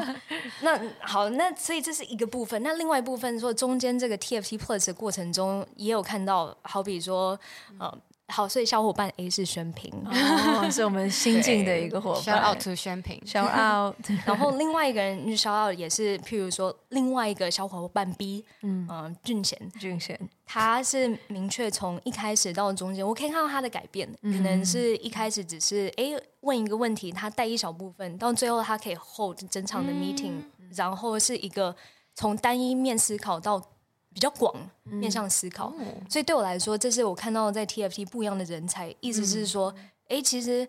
[0.63, 2.63] 那好，那所以这是一个部分。
[2.63, 7.39] 那另外一部分说，中间这个 TFT Plus 的过程中，也有看到，好比说，
[7.79, 7.97] 呃。
[8.29, 12.23] 好，所以小伙伴 A 是宣平，哦，是我们新进的一个伙伴。
[12.23, 13.95] Shout out to 宣平，Shout out。
[14.25, 31.77] 然后另外一个人就 Shout out 也是，譬如说另外一个小伙伴 B，嗯，呃、俊贤，俊贤，他是明确从一开始到中间，我可以看到他的改变，可能是一开始只是哎问一个问题，他带一小部分，到最后他可以 hold 整场的 meeting，嗯，然后是一个
[32.15, 33.63] 从单一面思考到。
[34.13, 38.95] 比较广面向思考，嗯，所以对我来说，这是我看到在 TFT 不一样的人才。
[39.01, 39.75] 意思是说，
[40.09, 40.69] 哎，嗯，其实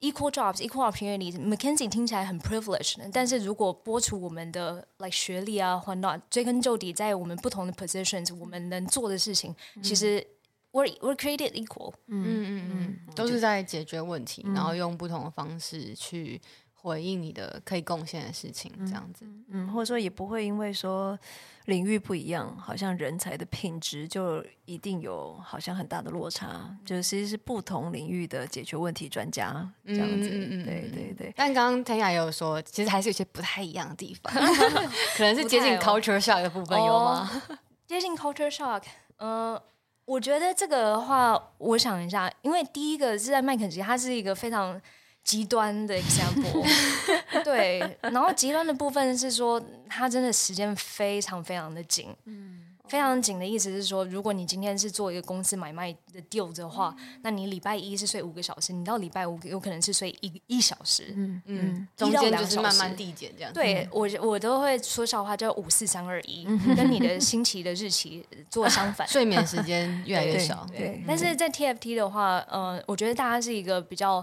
[0.00, 10.24] equal jobs, equal opportunities，McKinsey 听起来很 privileged，但是如果剥除我们的 like 学历啊或 not，追根究底，在我们不同的 positions，我们能做的事情，嗯，其实
[10.72, 11.92] we're we're created equal。
[12.06, 16.40] 嗯嗯嗯，都是在解决问题，嗯，然后用不同的方式去。
[16.84, 21.18] 回应你的可以贡献的事情，这样子，嗯，嗯，或者说也不会因为说
[21.64, 31.32] 领域不一样，好像人才的品质就一定有好像很大的落差，嗯，就是其实是不同领域的解决问题专家这样子，对对对。
[31.34, 34.30] 但刚刚 Tanya 也有说，其实还是有些不太一样的地方，
[35.16, 37.30] 可能是接近 culture shock 的部分有吗？
[37.48, 38.82] 哦， 接近 culture shock，
[39.16, 39.62] 嗯，呃，
[40.04, 44.78] 我觉得这个的话，我想一下，因为第一个是在麦肯锡，它是一个非常。
[45.24, 46.62] 极端的 example，
[47.42, 63.50] 对，然后极端的部分是说，他真的时间非常非常的紧，嗯，非常紧的意思是说，如果你今天是做一个公司买卖的 deal 的话，嗯、那你礼拜一是睡五个小时，你到礼拜五有可能是睡一一小时，嗯嗯，中间就是慢慢递减这样。
[63.54, 66.44] 对我我都会说笑话，叫五四三二一，
[66.76, 70.66] 跟你的星期的日期做相反， 睡眠时间越来越少。
[70.70, 74.22] 对，但是在 TFT 的话，呃，我觉得大家是一个比较。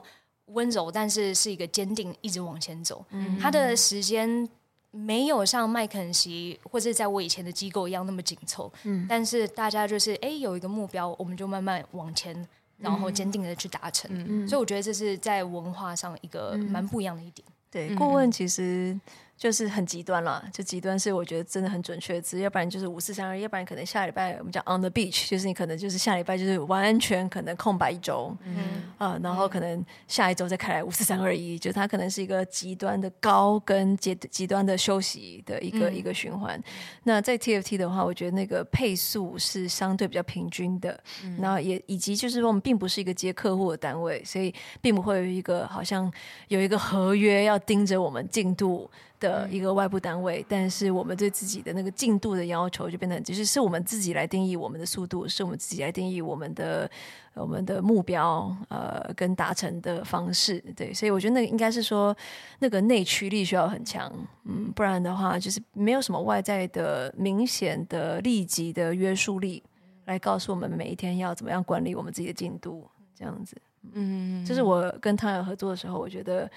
[0.53, 3.05] 温柔，但是是一个坚定，一直往前走。
[3.11, 4.47] 嗯，他的时间
[4.91, 8.71] 没有像麦肯锡或者在我以前的机构一样那么紧凑。
[8.83, 14.09] 嗯，但是大家就是哎有一个目标，我们就慢慢往前，然后坚定的去达成。
[14.13, 17.47] 嗯，所以我觉得这是在文化上一个蛮不一样的一点。
[17.47, 18.99] 嗯，对，顾问其实。
[19.41, 36.63] 就是很极端了，就极端是我觉得真的很准确的词，要不然就是五四三二，要不然可能下礼拜我们讲 on the beach，就是你可能就是下礼拜就是完全可能空白一周，嗯啊，然后可能下一周再开来五四三二一，就它可能是一个极端的高跟极极端的休息的一个、嗯、一个循环。
[37.01, 46.13] 那在 TFT 的话，我觉得那个配速是相对比较平均的，嗯、然后也以及就是说我们并不是一个接客户的单位，所以并不会有一个好像
[46.49, 48.87] 有一个合约要盯着我们进度。
[49.21, 56.89] 的一个外部单位，但是我们对自己的那个进度的要求就变得，就是是我们自己来定义我们的速度，是我们自己来定义我们的
[57.35, 62.13] 我们的目标，呃，跟达成的方式，对，所以我觉得那个应该是说
[62.59, 64.11] 那个内驱力需要很强，
[64.45, 69.63] 嗯，不然的话就是没有什么外在的明显的立即的约束力
[70.05, 73.55] 来告诉我们每一天要怎么样管理我们自己的进度，这样子，
[73.93, 76.49] 嗯，这是我跟他有合作的时候，我觉得。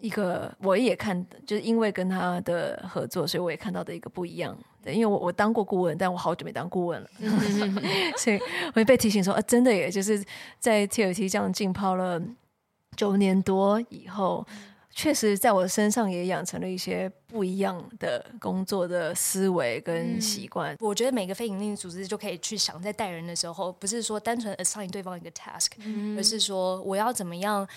[0.00, 4.56] 一个我也看，就是因为跟他的合作，所以我也看到的一个不一样。
[4.82, 7.08] 对，因为我我当过顾问，但我好久没当顾问了，
[8.16, 8.40] 所以
[8.74, 10.24] 我也被提醒说，啊，真的耶，就是
[10.58, 12.18] 在 TFT 这样浸泡了
[12.96, 14.46] 九年多以后，
[14.90, 20.74] 确实在我身上也养成了一些不一样的工作的思维跟习惯。
[20.80, 25.72] 我觉得每个非营利组织就可以去想，在带人的时候，不是说单纯 assign 对方一个 task，
[26.16, 27.68] 而是说我要怎么样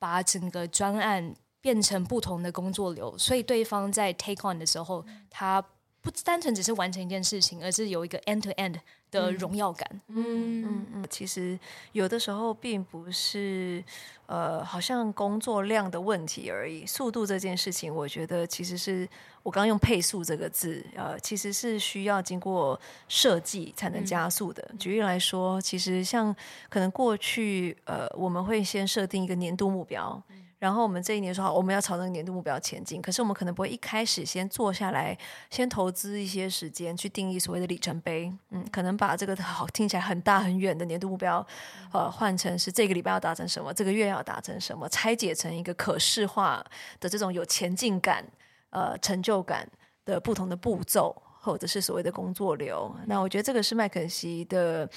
[0.00, 1.32] 把整个专案。
[1.68, 5.62] 变成不同的工作流，所以对方在 take on 的时候，他
[6.00, 8.76] 不单纯只是完成一件事情，而是有一个 end to end
[9.10, 9.86] 的荣耀感。
[10.06, 11.60] 嗯嗯嗯，其实
[11.92, 13.84] 有的时候并不是
[14.24, 16.86] 呃，好像工作量的问题而已。
[16.86, 19.06] 速度这件事情，我觉得其实是
[19.42, 24.66] 我刚刚用配速这个字，呃，其实是需要经过设计才能加速的。
[24.78, 26.34] 举例来说，其实像
[26.70, 30.22] 可能过去呃，我们会先设定一个年度目标。
[30.58, 33.00] 然后我们这一年说好，我们要朝那个年度目标前进。
[33.00, 35.16] 可是我们可能不会一开始先坐下来，
[35.50, 38.32] 先投资一些时间去定义所谓的里程碑。
[38.50, 41.46] 嗯，可能把这个好听起来很大很远的年度目标，
[41.92, 46.64] 呃，换成是这个礼拜要达成什么，这个月要达成什么，拆解成一个可视化
[46.98, 48.24] 的这种有前进感、
[48.70, 49.68] 呃成就感
[50.04, 52.92] 的不同的步骤，或者是所谓的工作流。
[53.06, 54.90] 那我觉得这个是麦肯锡的。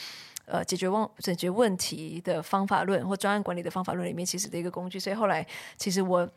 [0.46, 5.00] 呃，解决问解决问题的方法论或专案管理的方法论里面，其实的一个工具。
[5.00, 5.46] 所以后来，
[5.78, 6.28] 其实我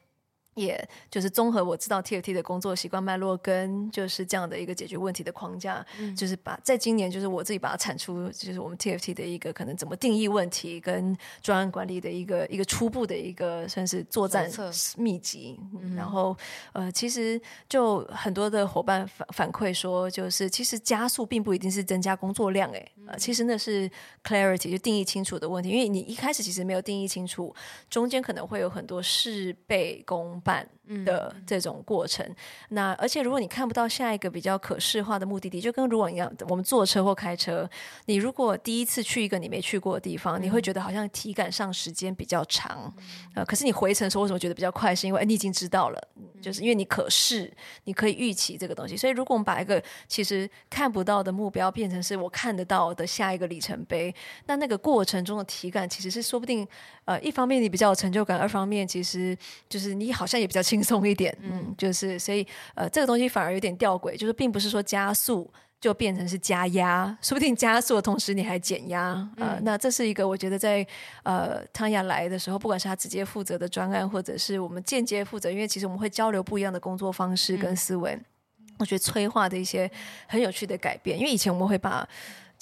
[0.55, 14.51] 也就是综合我知道 TFT 的工作习惯脉络跟就是这样的一个解决问题的框架，嗯、就是把在今年就是我自己把它产出，就是我们 TFT 的一个可能怎么定义问题跟专案管理的一个一个初步的一个算是作战
[14.97, 15.59] 秘籍。
[15.83, 16.37] 嗯、然后
[16.73, 23.90] 呃，其实就很多的伙伴反反馈说，就是其实加速并不一定是增加工作量，哎，呃，其实那是
[24.23, 27.55] clarity 就定义清楚的问题，因为你一开始其实没有定义清楚，
[27.90, 30.68] 中间可能会有很多事倍功半
[31.07, 32.37] 的这种过程，嗯、
[32.68, 37.68] 那而且如果你看不到下一个比较可视化的目的地，就跟如果一样，我们坐车或开车，
[38.04, 44.94] 你如果第一次去一个你没去过的地方，嗯、你会觉得好像体感上时间比较长，嗯、呃，可是你回程的时候为什么觉得比较快？
[44.94, 47.50] 是因为你已经知道了，嗯、就是因为你可视，
[47.85, 48.94] 你可以预期这个东西。
[48.94, 56.68] 所以如果我们把一个其实看不到的目标变成是我看得到的下一个里程碑，那那个过程中的体感其实是说不定，
[57.05, 59.37] 呃，一方面你比较有成就感，二方面其实
[59.69, 70.87] 就是你好像也比较轻松一点，嗯，就是所以呃，这个东西反而有点吊诡，就是并不是说加速就变成是加压，说不定加速的同时你还减压，呃，嗯、那这是一个我觉得在
[71.25, 78.25] 呃汤雅来的时候，不管是他直接负责的专案，或者是我们间接负责，因为其实我们会交流不一样的工作方式跟思维，嗯、
[78.79, 79.90] 我觉得催化的一些
[80.27, 82.09] 很有趣的改变，因为以前我们会把。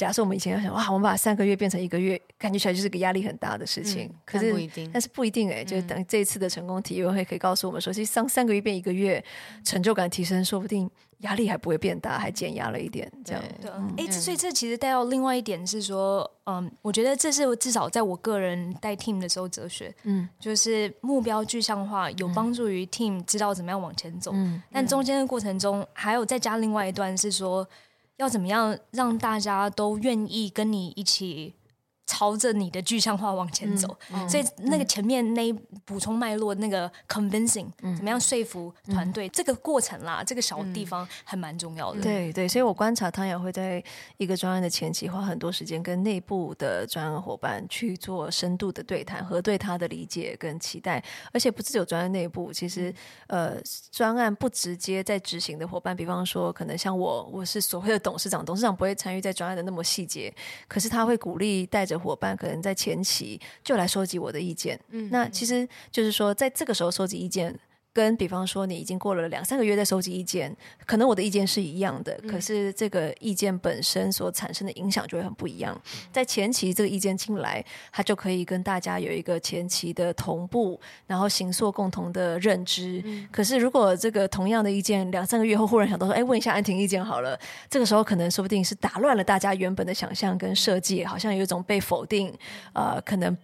[0.03, 4.07] 假设我们以前要想哇，我们把三个月变成一个月，感觉起来就是个压力很大的事情。
[4.07, 9.25] 嗯、可是，但不一定，但是不一定哎、就是等这一次的成功体验会可以告诉我们说，其实三三个月变一个月，
[9.63, 13.09] 成就感提升，说不定压力还不会变大，还减压了一点。
[13.25, 13.41] 这样。
[13.61, 24.33] 对，哎、嗯，所以这其实带到另外一点是说，嗯，我觉得这是至少在我个人带 team 的时候哲学，嗯，就是目标具象化有帮助于 team 知道怎么样往前走。
[24.35, 27.65] 嗯，但中间的过程中还有再加另外一段是说。
[28.23, 31.55] 要怎么样让大家都愿意跟你一起
[32.13, 33.89] 朝着你的具象化往前走？
[34.29, 35.51] 所以那个前面那
[35.87, 39.27] 补充脉络那个 convincing，、嗯、怎么样说服团队？
[39.29, 42.01] 嗯、这个过程啦，这个小地方还蛮重要的。
[42.01, 43.83] 嗯、对对，所以我观察汤雅会在
[44.19, 51.03] 一个专案的前期花很多时间跟内部的专案伙伴去做深度的对谈，核对他的理解跟期待。
[51.33, 52.95] 而且不只有专案内部，其实、
[53.29, 60.31] 嗯、呃，专案不直接在执行的伙伴，比方说可能像我，我是所谓的董事长，董事长不会参与在专案的那么细节，
[60.69, 62.02] 可是他会鼓励带着。
[62.03, 67.59] 伙伴可能在前期就来收集我的意见，嗯，那其实就是说，在这个时候收集意见。
[67.93, 75.79] 跟比方说，你已经过了两三个月在收集意见，可能我的意见是一样的，可是这个意见本身所产生的影响就会很不一样。
[76.11, 83.05] 在前期，这个意见进来，它就可以跟大家有一个前期的同步，然后形塑共同的认知。
[83.31, 92.33] 可是如果这个同样的意见两三个月后忽然想到说，哎，问一下安婷意见好了，这个时候可能说不定是打乱了大家原本的想象跟设计，好像有一种被否定，
[92.73, 93.37] 呃，可能。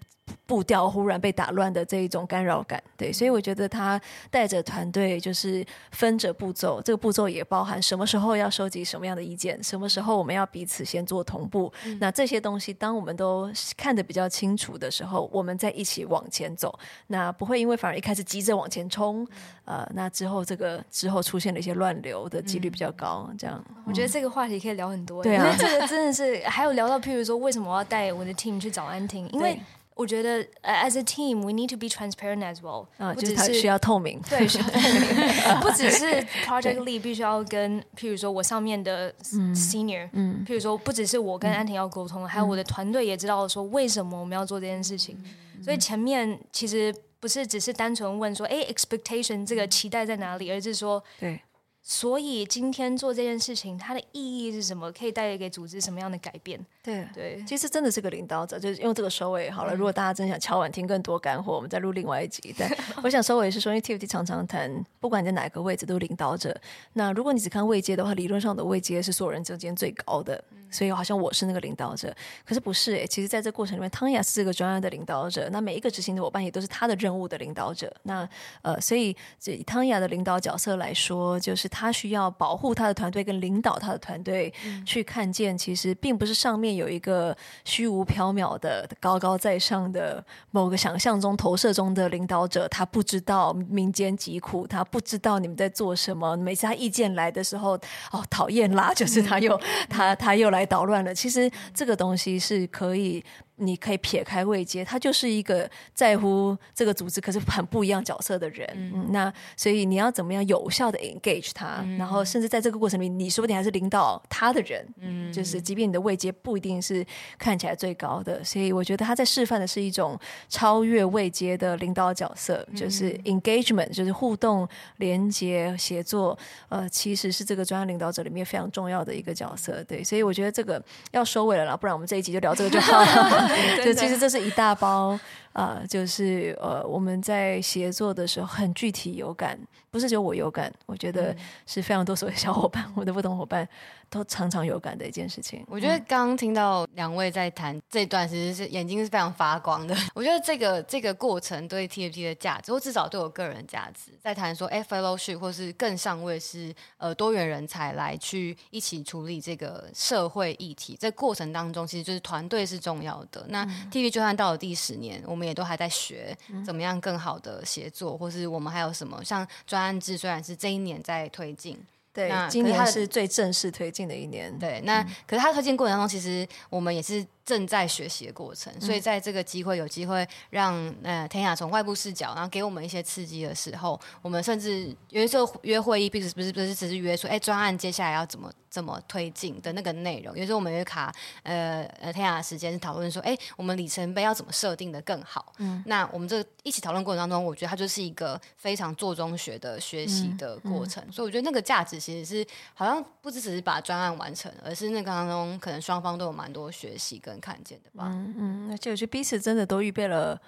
[0.46, 11.72] 步调忽然被打乱的这一种干扰感，对，所以我觉得他带着团队就是分着步骤，这个步骤也包含什么时候要收集什么样的意见，什么时候我们要彼此先做同步。
[11.84, 19.26] 嗯、那这些东西，当我们都看得比较清楚的时候，我们再一起往前走，那不会因为反而一开始急着往前冲，
[19.64, 23.28] 呃，那之后这个之后出现了一些乱流的几率比较高。
[23.38, 29.58] 这样，我觉得这个话题可以聊很多，对啊，因为这个真的是还有聊到，譬如说为什么我要带我的 team 去找安婷，因为。
[29.98, 32.86] 我觉得，as a team, we need to be transparent as well。
[32.98, 34.20] 啊，就是它需要透明。
[34.30, 35.58] 对，需要透明。
[35.60, 36.04] 不只是
[36.46, 39.12] project lead 必须要跟，譬如说我上面的
[39.52, 45.20] senior，嗯，譬如说不只是我跟安婷要沟通，还有我的团队也知道说为什么我们要做这件事情。
[45.60, 51.40] 所以前面其实不是只是单纯问说，哎，expectation 这个期待在哪里，而是说，对。
[51.90, 54.92] 所以今天做这件事情，它的意义是什么？
[54.92, 56.60] 可以带给组织什么样的改变？
[56.82, 59.74] 对对，其实真的是个领导者，就是用这个收尾好了。
[59.74, 62.54] 嗯、如果大家真想敲碗听更多干货，我们再录另外一集。
[62.58, 62.70] 但
[63.02, 66.54] 我想收尾是说，因为 TFT 常常谈，不管你在哪个位置都是领导者。
[66.92, 72.14] 那如果你只看位阶的话，理论上的位阶是所有人之间最高的，所以好像我是那个领导者。
[72.44, 77.90] 可是不是诶，其实在这过程里面，汤雅是这个专案的领导者，那每一个执行的伙伴也都是他的任务的领导者。
[78.02, 78.28] 那
[78.60, 96.36] 呃，所以以汤雅的领导角色来说，就是他需要保护他的团队跟领导他的团队，嗯、去看见其实并不是上面有一个虚无缥缈的高高在上的某个想象中投射中的领导者，他不知道民间疾苦，他不知道你们在做什么。
[96.36, 97.78] 每次他意见来的时候，
[98.10, 101.14] 哦，讨厌啦，就是他又、嗯、他他又来捣乱了。
[101.14, 103.24] 其实这个东西是可以。
[103.58, 108.68] 你可以撇开位阶，他就是一个在乎这个组织可是很不一样角色的人。
[108.74, 114.86] 嗯，嗯，那所以你要怎么样有效的 engage 他，嗯、然后甚至在这个过程里，你说不定还是领导他的人。
[115.00, 117.04] 嗯，就是即便你的位阶不一定是
[117.38, 126.38] 看起来最高的，所以我觉得他在示范的是一种超越位阶的领导角色，嗯、就是 engagement，就是互动、连接、协作。
[126.68, 129.82] 呃，其实是这个专业领导者里面非常重要的一个角色。
[129.84, 133.47] 对，所以我觉得这个要收尾了啦，不然我们这一集就聊这个就好了。
[133.84, 135.20] 就其实这是一大包啊、
[135.52, 139.58] 呃，就是呃，我们在协作的时候很具体有感，
[139.90, 141.34] 不是只有我有感，我觉得
[141.66, 143.68] 是非常多所谓小伙伴，我的不同伙伴。
[144.10, 145.62] 都常常有感的一件事情。
[145.68, 149.94] 我觉得刚刚听到两位在谈这段，其实是眼睛是非常发光的。
[150.16, 160.96] 我觉得这个这个过程对 TFT 的价值，或至少对我个人价值，在谈说 fellowship 或是更上位是呃多元人才来去一起处理这个社会议题。
[160.98, 163.44] 在过程当中，其实就是团队是重要的。
[163.50, 171.78] 那 TFT 就算到了第十年，我们也都还在学怎么样更好的协作，或是我们还有什么像专案制，虽然是这一年在推进。
[172.12, 174.56] 对，今年是最正式推进的一年。
[174.58, 177.26] 对，那、嗯、可是他推进过程当中，其实我们也是。
[177.48, 190.36] 正在学习的过程，所以在这个机会有机会让呃天雅从外部视角，然后给我们一些刺激的时候，我们甚至有时候约会议，不是不是不是只是约说，哎，专案接下来要怎么怎么推进的那个内容。
[190.36, 191.10] 有时候我们约卡
[191.42, 195.54] 呃呃天雅的时间是讨论说，哎，我们里程碑要怎么设定的更好。
[195.56, 201.02] 嗯，那我们这一起讨论过程当中，我觉得它就是一个非常做中学的学习的过程。
[201.04, 207.37] 嗯嗯、所以我觉得那个价值其实是好像不只是把专案完成，而是那个当中可能双方都有蛮多学习跟。
[207.40, 210.40] 看见的吧，嗯嗯，而且我觉得彼此真的都预备了，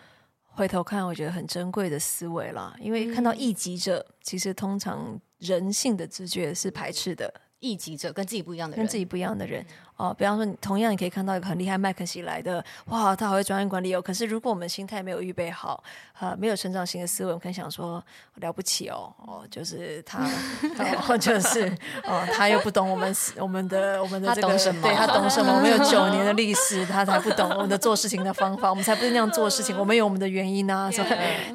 [0.45, 2.75] 回头看我觉得很珍贵的思维啦。
[2.81, 9.63] 因为看到异己者，嗯、其实通常人性的直觉是排斥的，异己者跟自己不一样的人，跟自己不一样的人。
[9.63, 9.67] 嗯
[10.01, 14.01] 哦，比方说，你同样你可以看到一个很厉害麦肯锡来的，哇，他好会专业管理哦。
[14.01, 15.85] 可是如果我们心态没有预备好，
[16.19, 18.03] 呃，没有成长型的思维，我们可能想说
[18.37, 20.27] 了不起哦，哦，就是他，
[21.07, 21.67] 哦，就是
[22.05, 24.81] 哦，他又不懂我们我们的我们的这个，他懂什么？
[24.81, 25.53] 对他懂什么？
[25.53, 28.71] 我们有九年的历史，他才不懂我们的做事情的方法。
[28.71, 30.91] 我们才不是那样做事情，我们有我们的原因啊。
[30.91, 31.09] 所以，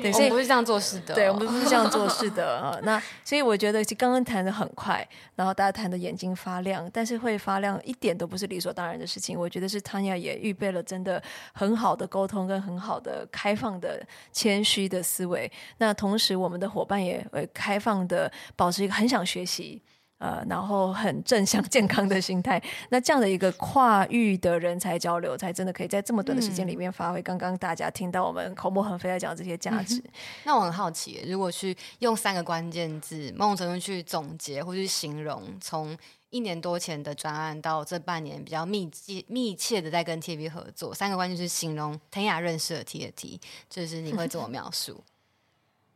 [0.04, 1.16] 对，所以不是这样做事的。
[1.16, 2.78] 对，我们不是这样做事的啊。
[2.84, 9.20] 那所以我觉得刚刚谈的很快，然后大家谈的眼睛发亮，但是会发亮一点都不是理所当然的事。
[9.20, 11.22] 情，我觉得是 Tanya 也预备了真的
[11.54, 15.52] 很好的沟通跟很好的开放的谦虚的思维。
[15.78, 19.82] 那同时，我们的伙伴也会开放的保持一个很想学习，
[20.20, 22.62] 呃，然后很正向健康的心态。
[22.90, 27.22] 那这样的一个跨域的人才交流，才真的可以在这么短的时间里面发挥。
[27.22, 30.12] 刚刚大家听到我们口沫横飞在讲这些价值，嗯，
[30.44, 35.98] 那我很好奇，如果去用三个关键字，某种程度去总结或去形容，从
[36.36, 45.02] 一年多前的专案到这半年比较密切密切的在跟 TFT 合作，三个关键是形容腾雅认识的 TFT，就是你会怎么描述？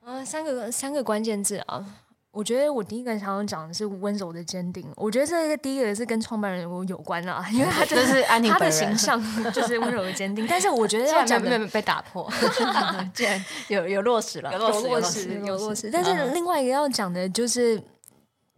[0.06, 1.86] 嗯， 三个三个关键字啊，
[2.32, 4.90] 我觉得我第一个想要讲的是温柔的坚定。
[4.96, 9.22] 我觉得这个第一个是跟创办人我有关啊，因为他就是安妮他的形象
[9.52, 10.48] 就是温柔的坚定。
[10.48, 12.32] 但是我觉得 要讲被被打破，
[13.14, 15.92] 既然有有落实了，有落实有落实。
[15.92, 17.84] 但是另外一个要讲的就是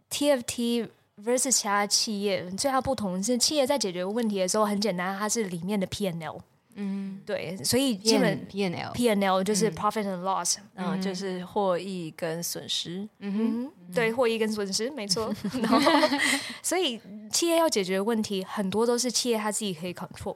[0.08, 0.88] TFT。
[1.16, 6.40] Versus 其他企业最大不同是，企业在解决问题的时候很简单，它是里面的 P N L。
[6.74, 13.06] 嗯，对，所以基本 P N L P N L 就是 profit and loss，嗯，就是获益跟损失。
[13.18, 15.34] 嗯哼，对，获益跟损失没错。
[15.60, 15.78] 然后，
[16.62, 16.98] 所以
[17.30, 20.34] 企业要解决问题，很多都是企业他自己可以 control。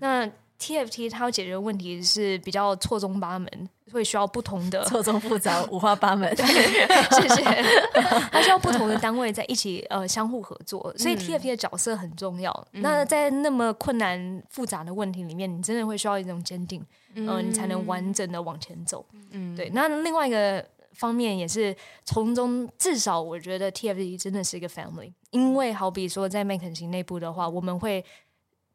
[0.00, 0.30] 那
[0.60, 3.68] TFT 它要解决的问题是比较错综八门。
[3.90, 7.42] 会需要不同的 错综复杂、 五花八门，对，谢谢。
[8.30, 12.52] 它需要不同的单位在一起呃相互合作，所以 TFT 的角色很重要。
[12.74, 16.84] 嗯、那在那么困难复杂的问题里面，你真的会需要一种坚定，
[17.14, 19.02] 嗯、呃，你才能完整的往前走。
[19.30, 19.70] 嗯，对。
[19.72, 28.04] 那另外一个方面也是从中，至少我觉得 TFT 真的是一个 family，因为好比说在麦肯锡内部的话，我们会。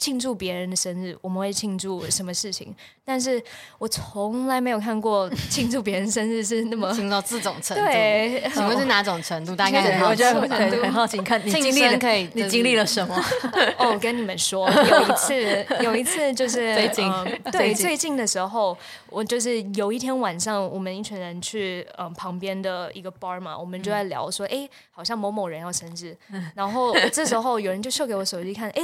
[0.04, 2.76] 庆祝别人的生日，我们会庆祝什么事情？
[3.06, 3.42] 但是
[3.78, 7.86] 我从来没有看过庆祝别人生日是那么庆祝到这种程度。
[7.86, 9.56] 对，请问是哪种程度？
[9.56, 11.18] 大概很好奇，我觉得很好奇。
[11.18, 13.16] 你看，你经历了，可以，你经历了什么？
[13.80, 17.10] 哦，我跟你们说，有一次，有一次就是 最近，
[17.50, 18.78] 对，最近的时候，
[19.10, 26.14] 我就是有一天晚上，我们一群人去嗯旁边的一个 bar 嘛，我们就在聊说，哎，好像某某人要生日，
[26.56, 28.82] 然后这时候有人就秀给我手机看，哎，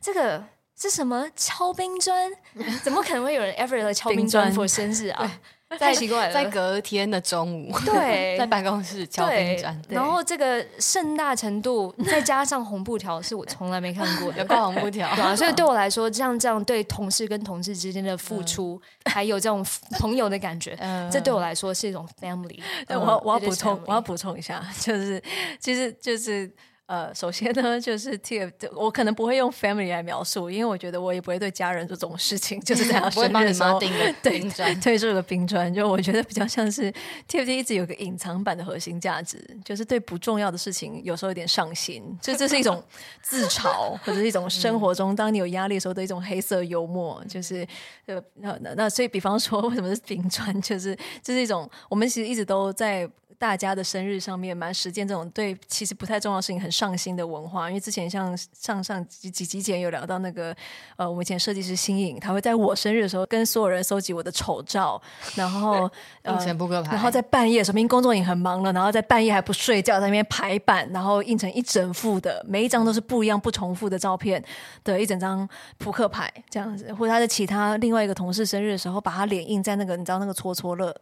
[0.00, 0.42] 这个。
[0.78, 2.30] 是什么敲冰砖？
[2.84, 5.30] 怎么可能会有人 ever 来敲冰砖 for 生日啊？
[5.80, 19.66] 太奇怪了，在隔天的中午，对， 在办公室敲冰砖，然后这个盛大程度，再加上红布条，是我从来没看过的，有挂红布条，对啊，所以对我来说，这样这样对同事跟同事之间的付出，还有这种
[19.98, 20.78] 朋友的感觉，
[21.10, 22.60] 这对我来说是一种 family。
[22.90, 25.20] 我我要补充，我要补充一下，就是
[25.58, 26.48] 其实就是。
[26.86, 33.80] 呃，首先呢，就是 TF，我可能不会用 family 来描述，因为我觉得我也不会对家人做这种事情，就是在他 生日的时候，
[34.22, 36.92] 对，推出个冰砖，就我觉得比较像是
[37.28, 42.80] TFT 一直有个隐藏版的核心价值，就是对不重要的事情有时候有点上心，就这是一种
[43.20, 47.66] 自嘲，或者是一种生活中当你有压力的时候的一种黑色幽默，就是
[48.06, 53.10] 呃，那那那所以比方说为什么是冰砖，就是这、就是一种我们其实一直都在。
[53.38, 60.54] 大家的生日上面蛮实践这种对其实不太重要的事情很上心的文化，因为之前像上上几几集前有聊到那个
[60.96, 65.00] 呃，我们以前设计师新颖，他会在我生日的时候跟所有人搜集我的丑照，
[65.34, 65.90] 然后
[66.24, 74.42] 印成扑克牌，然后在半夜，说明工作已经很忙了，然后在半夜还不睡觉，在那边排版，然后印成一整副的，每一张都是不一样不重复的照片
[74.82, 80.94] 的一整张扑克牌这样子，或者他在其他另外一个同事生日的时候，把他脸印在那个你知道那个戳戳乐。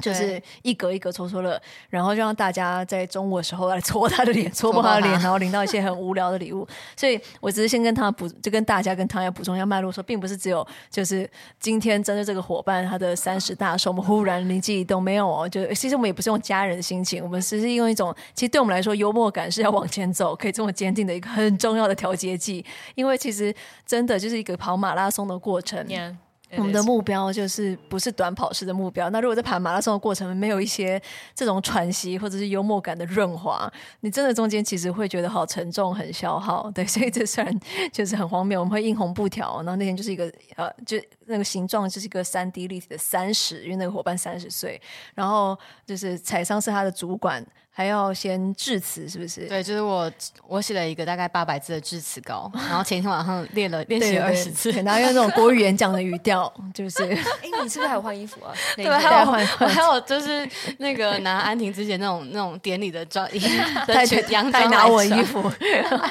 [0.00, 6.66] 就是一格一格戳戳乐，然后就让大家在中午的时候来戳他的脸， 戳破他的脸，然后领到一些很无聊的礼物。
[6.96, 11.28] 所以我只是先跟他补，就跟大家跟他要补充一下脉络，说并不是只有就是
[11.58, 25.84] 今天针对这个伙伴他的三十大寿，我们忽然灵机一动，没有哦，就其实我们也不是用家人的心情，我们只是用一种，其实对我们来说，幽默感是要往前走，可以这么坚定的一个很重要的调节剂，因为其实真的就是一个跑马拉松的过程。
[25.86, 26.14] Yeah.
[26.56, 29.10] 我们的目标就是不是短跑式的目标。
[29.10, 31.00] 那如果在跑马拉松的过程没有一些
[31.34, 33.70] 这种喘息或者是幽默感的润滑，
[34.00, 36.70] 你真的中间其实会觉得好沉重、很消耗。
[36.70, 37.60] 对，所以这虽然
[37.92, 40.96] 就是很荒谬，我们会印红布条，然后那天就是一个呃，就
[41.26, 44.80] 那个形状就是一个三 D 立体的三十，因为那个伙伴三十岁，
[45.14, 47.44] 然后就是彩商是他的主管。
[47.78, 49.46] 还要先致辞，是不是？
[49.46, 50.10] 对，就是我
[50.48, 57.04] 我写了一个大概八百字的致辞稿，然后前一天晚上练了练习了二十次，然后用那种国语演讲的语调，就是。
[57.06, 58.52] 哎，你是不是还有换衣服啊？
[58.74, 60.44] 对，还有换，还有就是
[60.78, 63.38] 那个拿安婷之前那种那种典礼的装衣，
[63.86, 64.04] 带
[64.50, 65.48] 带拿我衣服，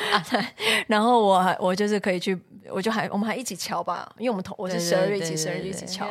[0.88, 2.40] 然后我还我就是可以去。
[2.70, 6.06] 我就还我们还一起敲吧，因为我们同我是十二月一起十二月一起敲，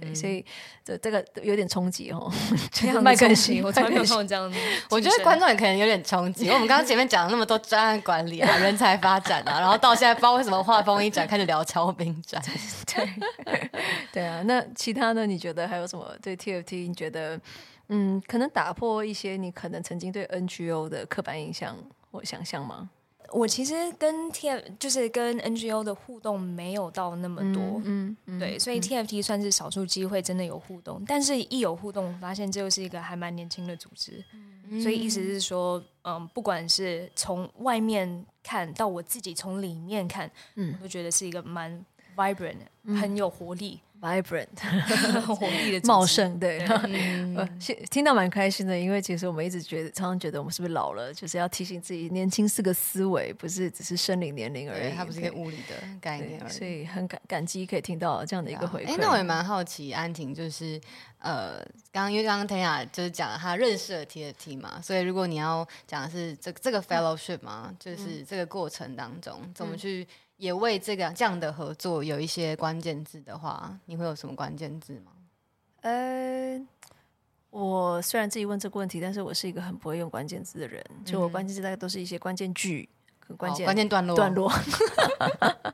[0.00, 0.44] 对，所以
[0.84, 2.32] 这这个有点冲击哦。
[2.72, 4.58] 这样麦肯锡，我从来没有看过这样子。
[4.88, 6.48] 我觉得观众也可能有点冲击。
[6.48, 12.42] 我们刚刚前面讲了那么多专案管理啊、人才发展啊，然后到现在不知道为什么话锋一转，开始聊超兵战。
[12.94, 13.70] 对
[14.12, 15.26] 对啊，那其他呢？
[15.26, 16.88] 你觉得还有什么对 TFT？
[16.88, 17.38] 你觉得
[17.88, 21.76] 嗯，可能打破一些你可能曾经对 NGO 的刻板印象
[22.10, 22.88] 或想象吗？
[23.32, 34.24] 我其实跟 T F 就是跟 N G O 的互动没有到那么多，嗯，对，所以 T F T 算是少数机会真的有互动，但是一有互动，发现这又是一个还蛮年轻的组织，
[34.68, 41.84] 嗯、所以意思是说，嗯，不管是从外面看到我自己从里面看，嗯，我都觉得是一个蛮
[42.16, 42.56] vibrant，
[43.00, 43.80] 很有活力。
[44.00, 44.46] Vibrant，
[45.36, 46.64] 活力的茂盛，对，
[47.90, 56.52] 听到蛮开心的，因为其实我们一直觉得，常常觉得我们是不是老了，就是要提醒自己，年轻是个思维，不是只是生理年龄而已，它不是一个物理的概念而已。
[56.52, 58.88] 所以很感感激可以听到这样的一个回馈。
[58.88, 60.80] 哎，那我也蛮好奇，安婷就是
[61.18, 61.58] 呃，
[61.92, 70.06] 刚刚因为刚刚 Tanya 就是讲了她认识了 TFT 嘛，所以如果你要讲的是这这个 fellowship 嘛，嗯、就是这个过程当中、嗯、怎么去。
[70.40, 75.12] 也为这个这样的合作有一些关键字的话，你会有什么关键字吗？
[75.82, 76.58] 呃，
[77.50, 82.88] 我虽然自己问这个问题，但是我是一个很不会用关键字的人，嗯、就我关键字大概都是一些关键句、
[83.36, 84.52] 关键、关键段落段落。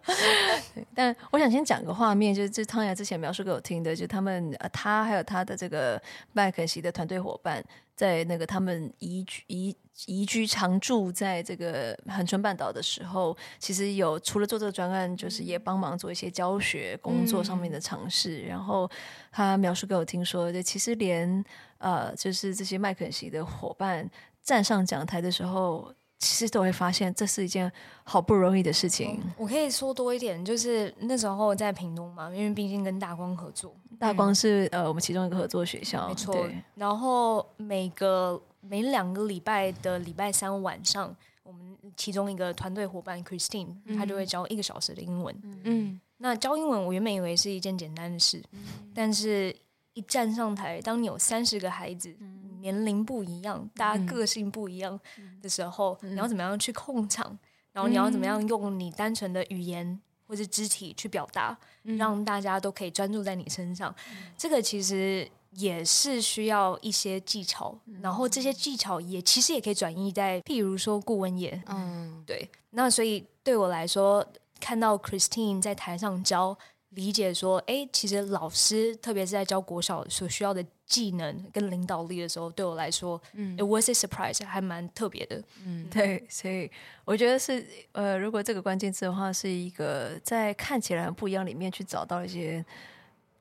[0.95, 6.01] 但我想先讲个画面，就是这汤雅之前描述给我听的，就他们呃，他还有他的这个
[6.33, 7.63] 麦肯锡的团队伙伴，
[7.95, 9.77] 在那个他们移居移。
[10.05, 18.43] 移居常住在这个恒春半岛的时候，其实有除了做这个专案，就是也帮忙做一些教学工作上面的尝试。
[18.43, 18.87] 嗯、然后
[19.33, 21.43] 他描述给我听说，就其实连
[21.79, 24.07] 呃，就是这些麦肯锡的伙伴
[24.43, 27.71] 站上讲台的时候，其实都会发现这是一件
[28.05, 29.21] 好不容易的事情。
[29.37, 36.49] 我可以说多一点，就是那时候在屏东嘛，因为毕竟跟大光合作，大光是、嗯、呃我们其中一个合作学校，没错。
[36.75, 38.41] 然后每个。
[38.69, 41.15] 每两个礼拜的礼拜三晚上，
[41.45, 45.61] 我们其中一个团队伙伴 Christine，她就会教一个小时的英文。
[45.63, 49.55] 嗯，那教英文我原本以为是一件简单的事，嗯、但是
[49.97, 55.01] 一站上台，当你有三十个孩子，嗯、年龄不一样，大家个性不一样
[55.41, 57.37] 的时候，嗯、你要怎么样去控场？
[57.73, 59.99] 然后你要怎么样用你单纯的语言？
[60.29, 63.95] 或者肢体去表达，让大家都可以专注在你身上。
[64.11, 71.63] 嗯、这个其实也是需要一些技巧，嗯、然后这些技巧也其实也可以转移在，譬如说顾问业。
[71.69, 72.51] 嗯，对。
[72.71, 74.27] 那所以对我来说，
[74.59, 76.59] 看到 Christine 在台上教。
[76.97, 86.71] 理解说，哎，其实老师特别是在教国小所需要的技能跟领导力的时候，对我来说，嗯，it was a surprise，还蛮特别的，嗯，对，所以
[87.05, 92.65] 我觉得是，呃，如果这个关键字的话，是一个在看起来很不一样里面去找到一些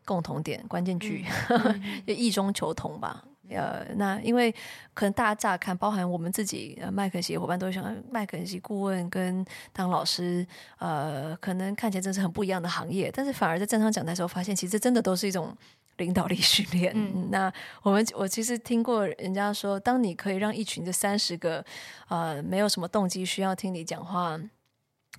[0.04, 3.24] 共同点，关键句，嗯、 就异中求同吧。
[3.50, 4.52] 呃，那因为
[4.94, 10.46] 可能大家乍看，包含我们自己，呃，麦肯锡伙伴都想，麦肯锡顾问跟当老师，
[10.80, 15.56] 呃，可能看起来真是很不一样的行业，但是反而在站上讲台的时候，发现其实真的都是一种
[15.98, 16.92] 领导力 训练。
[16.96, 17.52] 嗯，那
[17.84, 21.64] 我们我其实听过人家说，当你可以让一群这三十个，
[22.08, 24.40] 呃，没有什么动机需要听你讲话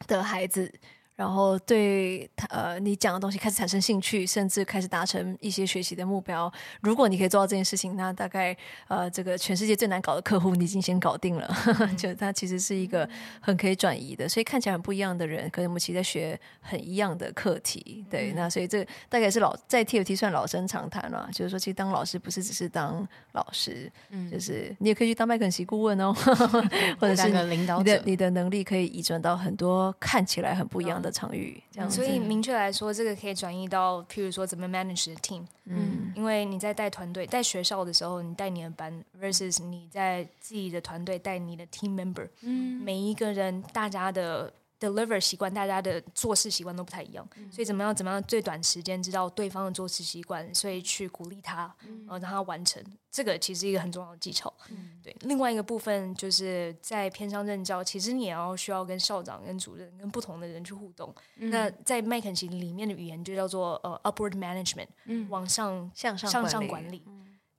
[0.06, 0.72] 的孩子。
[1.16, 6.52] 然后对他呃，你讲的东西开始产生兴趣，甚至开始达成一些学习的目标。
[6.82, 8.54] 如果你可以做到这件事情，那大概
[8.86, 11.56] 呃，这个全世界最难搞的客户你已经先搞定了。
[11.80, 13.08] 嗯、 就他其实是一个
[13.40, 18.04] 很可以转移的，所以看起来很不一样的人，可能我们其实在学很一样的课题。
[18.10, 21.26] 对，嗯、那所以这大概是老在 TFT 算老生常谈了。
[21.32, 26.12] 就是说，其实当老师不是只是当老师，嗯，就是你也可以去当麦肯锡顾问哦，
[27.00, 31.05] 或者是领导者，你的你的能力可以移转到很多看起来很不一样的。
[31.06, 44.52] 的场域，这样，所以明确来说，这个可以转移到，譬如说怎么 manage the team，嗯，因为你在带团队、带学校的时候，你带你的班，versus 你在自己的团队带你的 team member，嗯，每一个人大家的。
[44.78, 47.94] Deliver 习惯，大家的做事习惯都不太一样，嗯、所以怎么样？
[47.94, 48.22] 怎么样？
[48.24, 52.82] 最短时间知道对方的做事习惯，所以去鼓励他，嗯、呃，让他完成。
[53.10, 54.52] 这个其实一个很重要的技巧。
[54.68, 55.16] 嗯、对。
[55.20, 61.14] 另外一个部分就是在偏乡任教，其实你也要需要跟校长、跟主任、跟不同的人去互动。
[61.36, 67.02] 嗯、那在麦肯锡里面的语言就叫做呃 upward management，嗯，往上向上向上管理。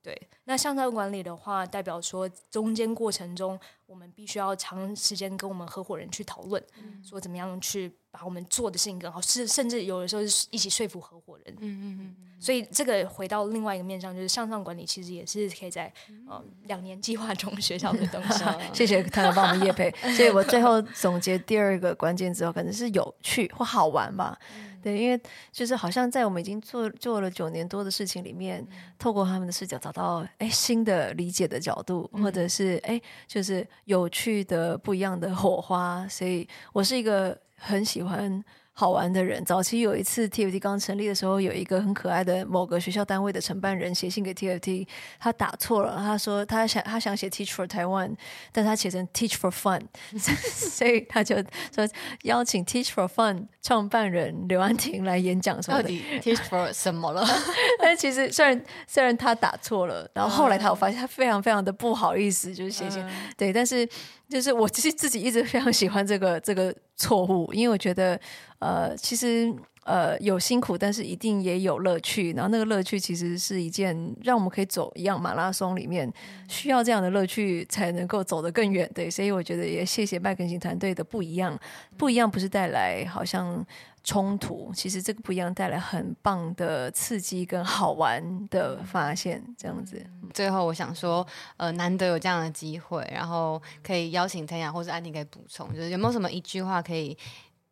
[0.07, 11.53] 对，那向上管理的话，代表说中间过程中，我们必须要长时间跟我们合伙人去讨论，嗯、说怎么样去把我们做的事情更好，是甚至有的时候是一起说服合伙人。
[11.59, 12.15] 嗯嗯嗯。
[12.39, 15.91] 所以这个回到另外一个面上，就是向上管理其实也是可以在
[16.29, 18.45] 呃两年计划中学校的东西。
[18.71, 19.93] 谢谢他们帮我们业培。
[20.15, 24.39] 所以我最后总结第二个关键之后，可能是有趣或好玩吧。
[24.87, 25.19] 对，因为
[25.51, 38.41] 就是好像在我们已经做做了九年多的事情里面，嗯、透过他们的视角找到哎新的理解的角度，嗯、或者是哎就是有趣的不一样的火花，所以我是一个很喜欢。
[38.79, 44.87] 好玩的人，早期有一次 TFT 刚成立的时候，有一个很可爱的某个学校单位的承办人写信给 TFT，
[45.19, 48.15] 他打错了，他说他想他想写 Teach for Taiwan，
[48.51, 49.81] 但他写成 Teach for Fun，
[50.21, 51.37] 所以他就
[51.73, 51.89] 说
[52.21, 55.83] 邀请 Teach for Fun 创办人刘安婷来演讲什么的。
[55.83, 57.27] 到底 Teach for 什么了？
[57.81, 63.89] 但其实虽然虽然他打错了，然后后来他我发现他非常非常的不好意思，就是写信、嗯、对，但是。
[64.29, 68.19] 就是我其实自己一直非常喜欢这个这个错误，因为我觉得，
[68.59, 69.53] 呃，其实
[69.83, 72.33] 呃有辛苦，但是一定也有乐趣。
[72.33, 76.11] 然后那个乐趣其实是一件让我们可以走一样马拉松里面
[76.47, 78.89] 需要这样的乐趣才能够走得更远。
[78.93, 81.57] 对，所以我觉得也谢谢麦肯锡团队的不一样，
[81.97, 83.65] 不一样不是带来好像。
[84.03, 90.01] 冲突其实这个不一样，带来很棒的刺激跟好玩的发现，这样子。
[90.33, 91.27] 最后我想说，
[91.57, 97.17] 呃，难得有这样的机会，然后可以邀请 Tanya 或者安妮可以补充，就是有没有什么一句话可以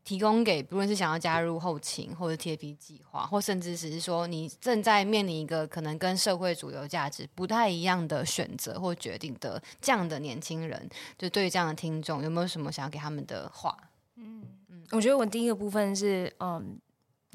[0.06, 10.88] 提供给，不论是想要加入后勤或者 TAP 计划，或甚至只是说你正在面临一个可能跟社会主流价值不太一样的选择或决定的这样的年轻人，
[11.18, 13.76] 就对于这样的听众，有没有什么想要给他们的话？
[14.16, 14.84] 嗯嗯。
[14.92, 16.80] 我觉得我第一个部分是，嗯，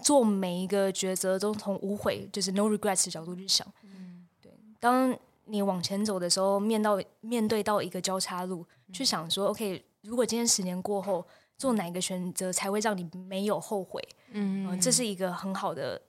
[0.04, 3.66] 做每一个抉择都从无悔，就是 no regrets 的角度去想。
[3.82, 4.52] 嗯，对。
[4.78, 5.12] 当
[5.46, 11.26] 你往前走的时候，面到面对到一个交叉路，去想说，OK，如果今天十年过后
[11.60, 14.02] 做哪个选择才会让你没有后悔？
[14.32, 16.00] 嗯，嗯，这是一个很好的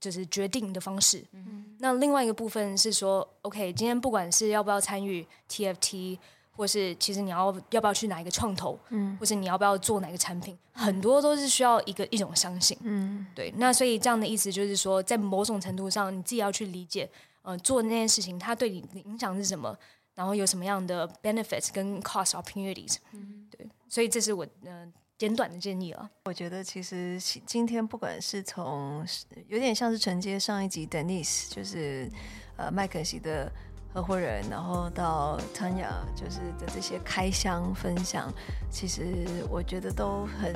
[0.00, 1.22] 就是决定的方式。
[1.32, 6.18] 嗯，那另外一个部分是说，OK，今天不管是要不要参与 TFT。
[6.56, 13.52] 或是其实你要要不要去哪一个创投，嗯，或是你要不要做哪个产品，很多都是需要一个一种相信，嗯，对。
[13.56, 17.10] 那所以这样的意思就是说，在某种程度上，你自己要去理解，
[17.42, 19.76] 呃，做那件事情它对你的影响是什么，
[20.14, 23.66] 然后有什么样的 benefits 跟 cost opportunities，嗯，对。
[23.94, 26.10] 所以这是我呃简短的建议了。
[26.24, 27.16] 我觉得其实
[27.46, 29.06] 今天不管是从
[29.46, 32.10] 有点像是承接上一集 Denise，就是
[32.56, 33.52] 呃麦肯锡的。
[33.92, 38.28] 合伙人，然后到 Tanya 就是的这些开箱分享，
[38.68, 40.52] 其实我觉得都很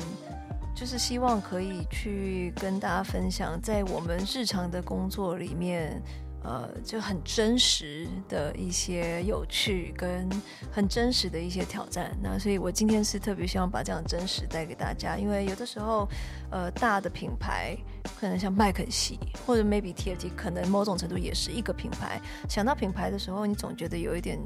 [0.74, 6.02] 就是希望可以去跟大家分享，在我们日常的工作里面。
[6.42, 10.28] 呃，就很真实的一些有趣跟
[10.70, 12.16] 很真实的一些挑战。
[12.22, 16.08] 那所以我今天是特别希望把这样真实带给大家，因为有的时候，
[16.50, 17.76] 呃，大的品牌
[18.18, 22.20] 可能像麦肯锡或者 maybe TFT，可能某种程度也是一个品牌。
[22.48, 24.38] 想到品牌的时候，你总觉得有一点，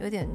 [0.00, 0.28] 有点。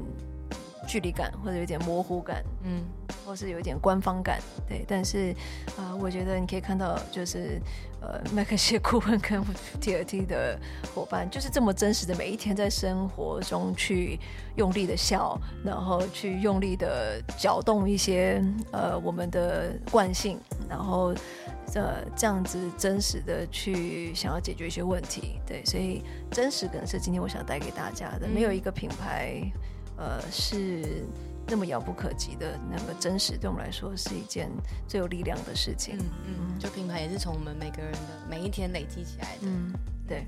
[0.88, 2.82] 距离感或者有点模糊感，嗯，
[3.24, 4.84] 或是有一点官方感，对。
[4.88, 5.30] 但是
[5.76, 7.60] 啊、呃，我觉得你可以看到，就是
[8.00, 9.42] 呃，麦肯锡顾问跟
[9.80, 10.58] TFT 的
[10.94, 14.18] 伙伴，就是这么真实的每一天在生活中去
[14.56, 18.42] 用力的笑，然后去用力的搅动一些
[18.72, 20.38] 呃我们的惯性，
[20.68, 21.14] 然后
[21.74, 25.64] 呃这样子真实的去想要解决一些问题，对。
[25.64, 29.40] 所以真实可能是今天我想带给大家的，没有一个品牌。
[30.02, 31.04] 呃，是
[31.46, 34.48] 那么遥不可及的，那个真实，对我们来说是一件
[34.86, 35.96] 最有力量的事情。
[35.98, 39.42] 嗯嗯，就品牌也是从我们每个人的每一天累积起来的。
[39.42, 39.72] 嗯，
[40.06, 40.24] 对。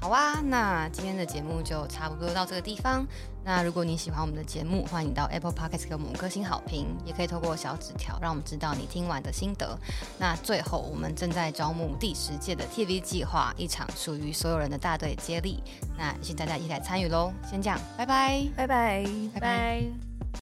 [0.00, 3.04] 好啊，那今天的节目就差不多到这个地方。
[3.44, 9.76] 那如果你喜欢我们的节目，欢迎到 Apple Podcast 给我们五颗星好评，也可以透过小纸条让我们知道你听完的心得。
[10.18, 15.60] 那最后，我们正在招募第十届的 TFT 计划，一场属于所有人的大队接力。
[15.96, 17.32] 那请大家一起来参与喽！
[17.48, 19.04] 先这样，拜拜，拜拜，
[19.34, 20.07] 拜拜。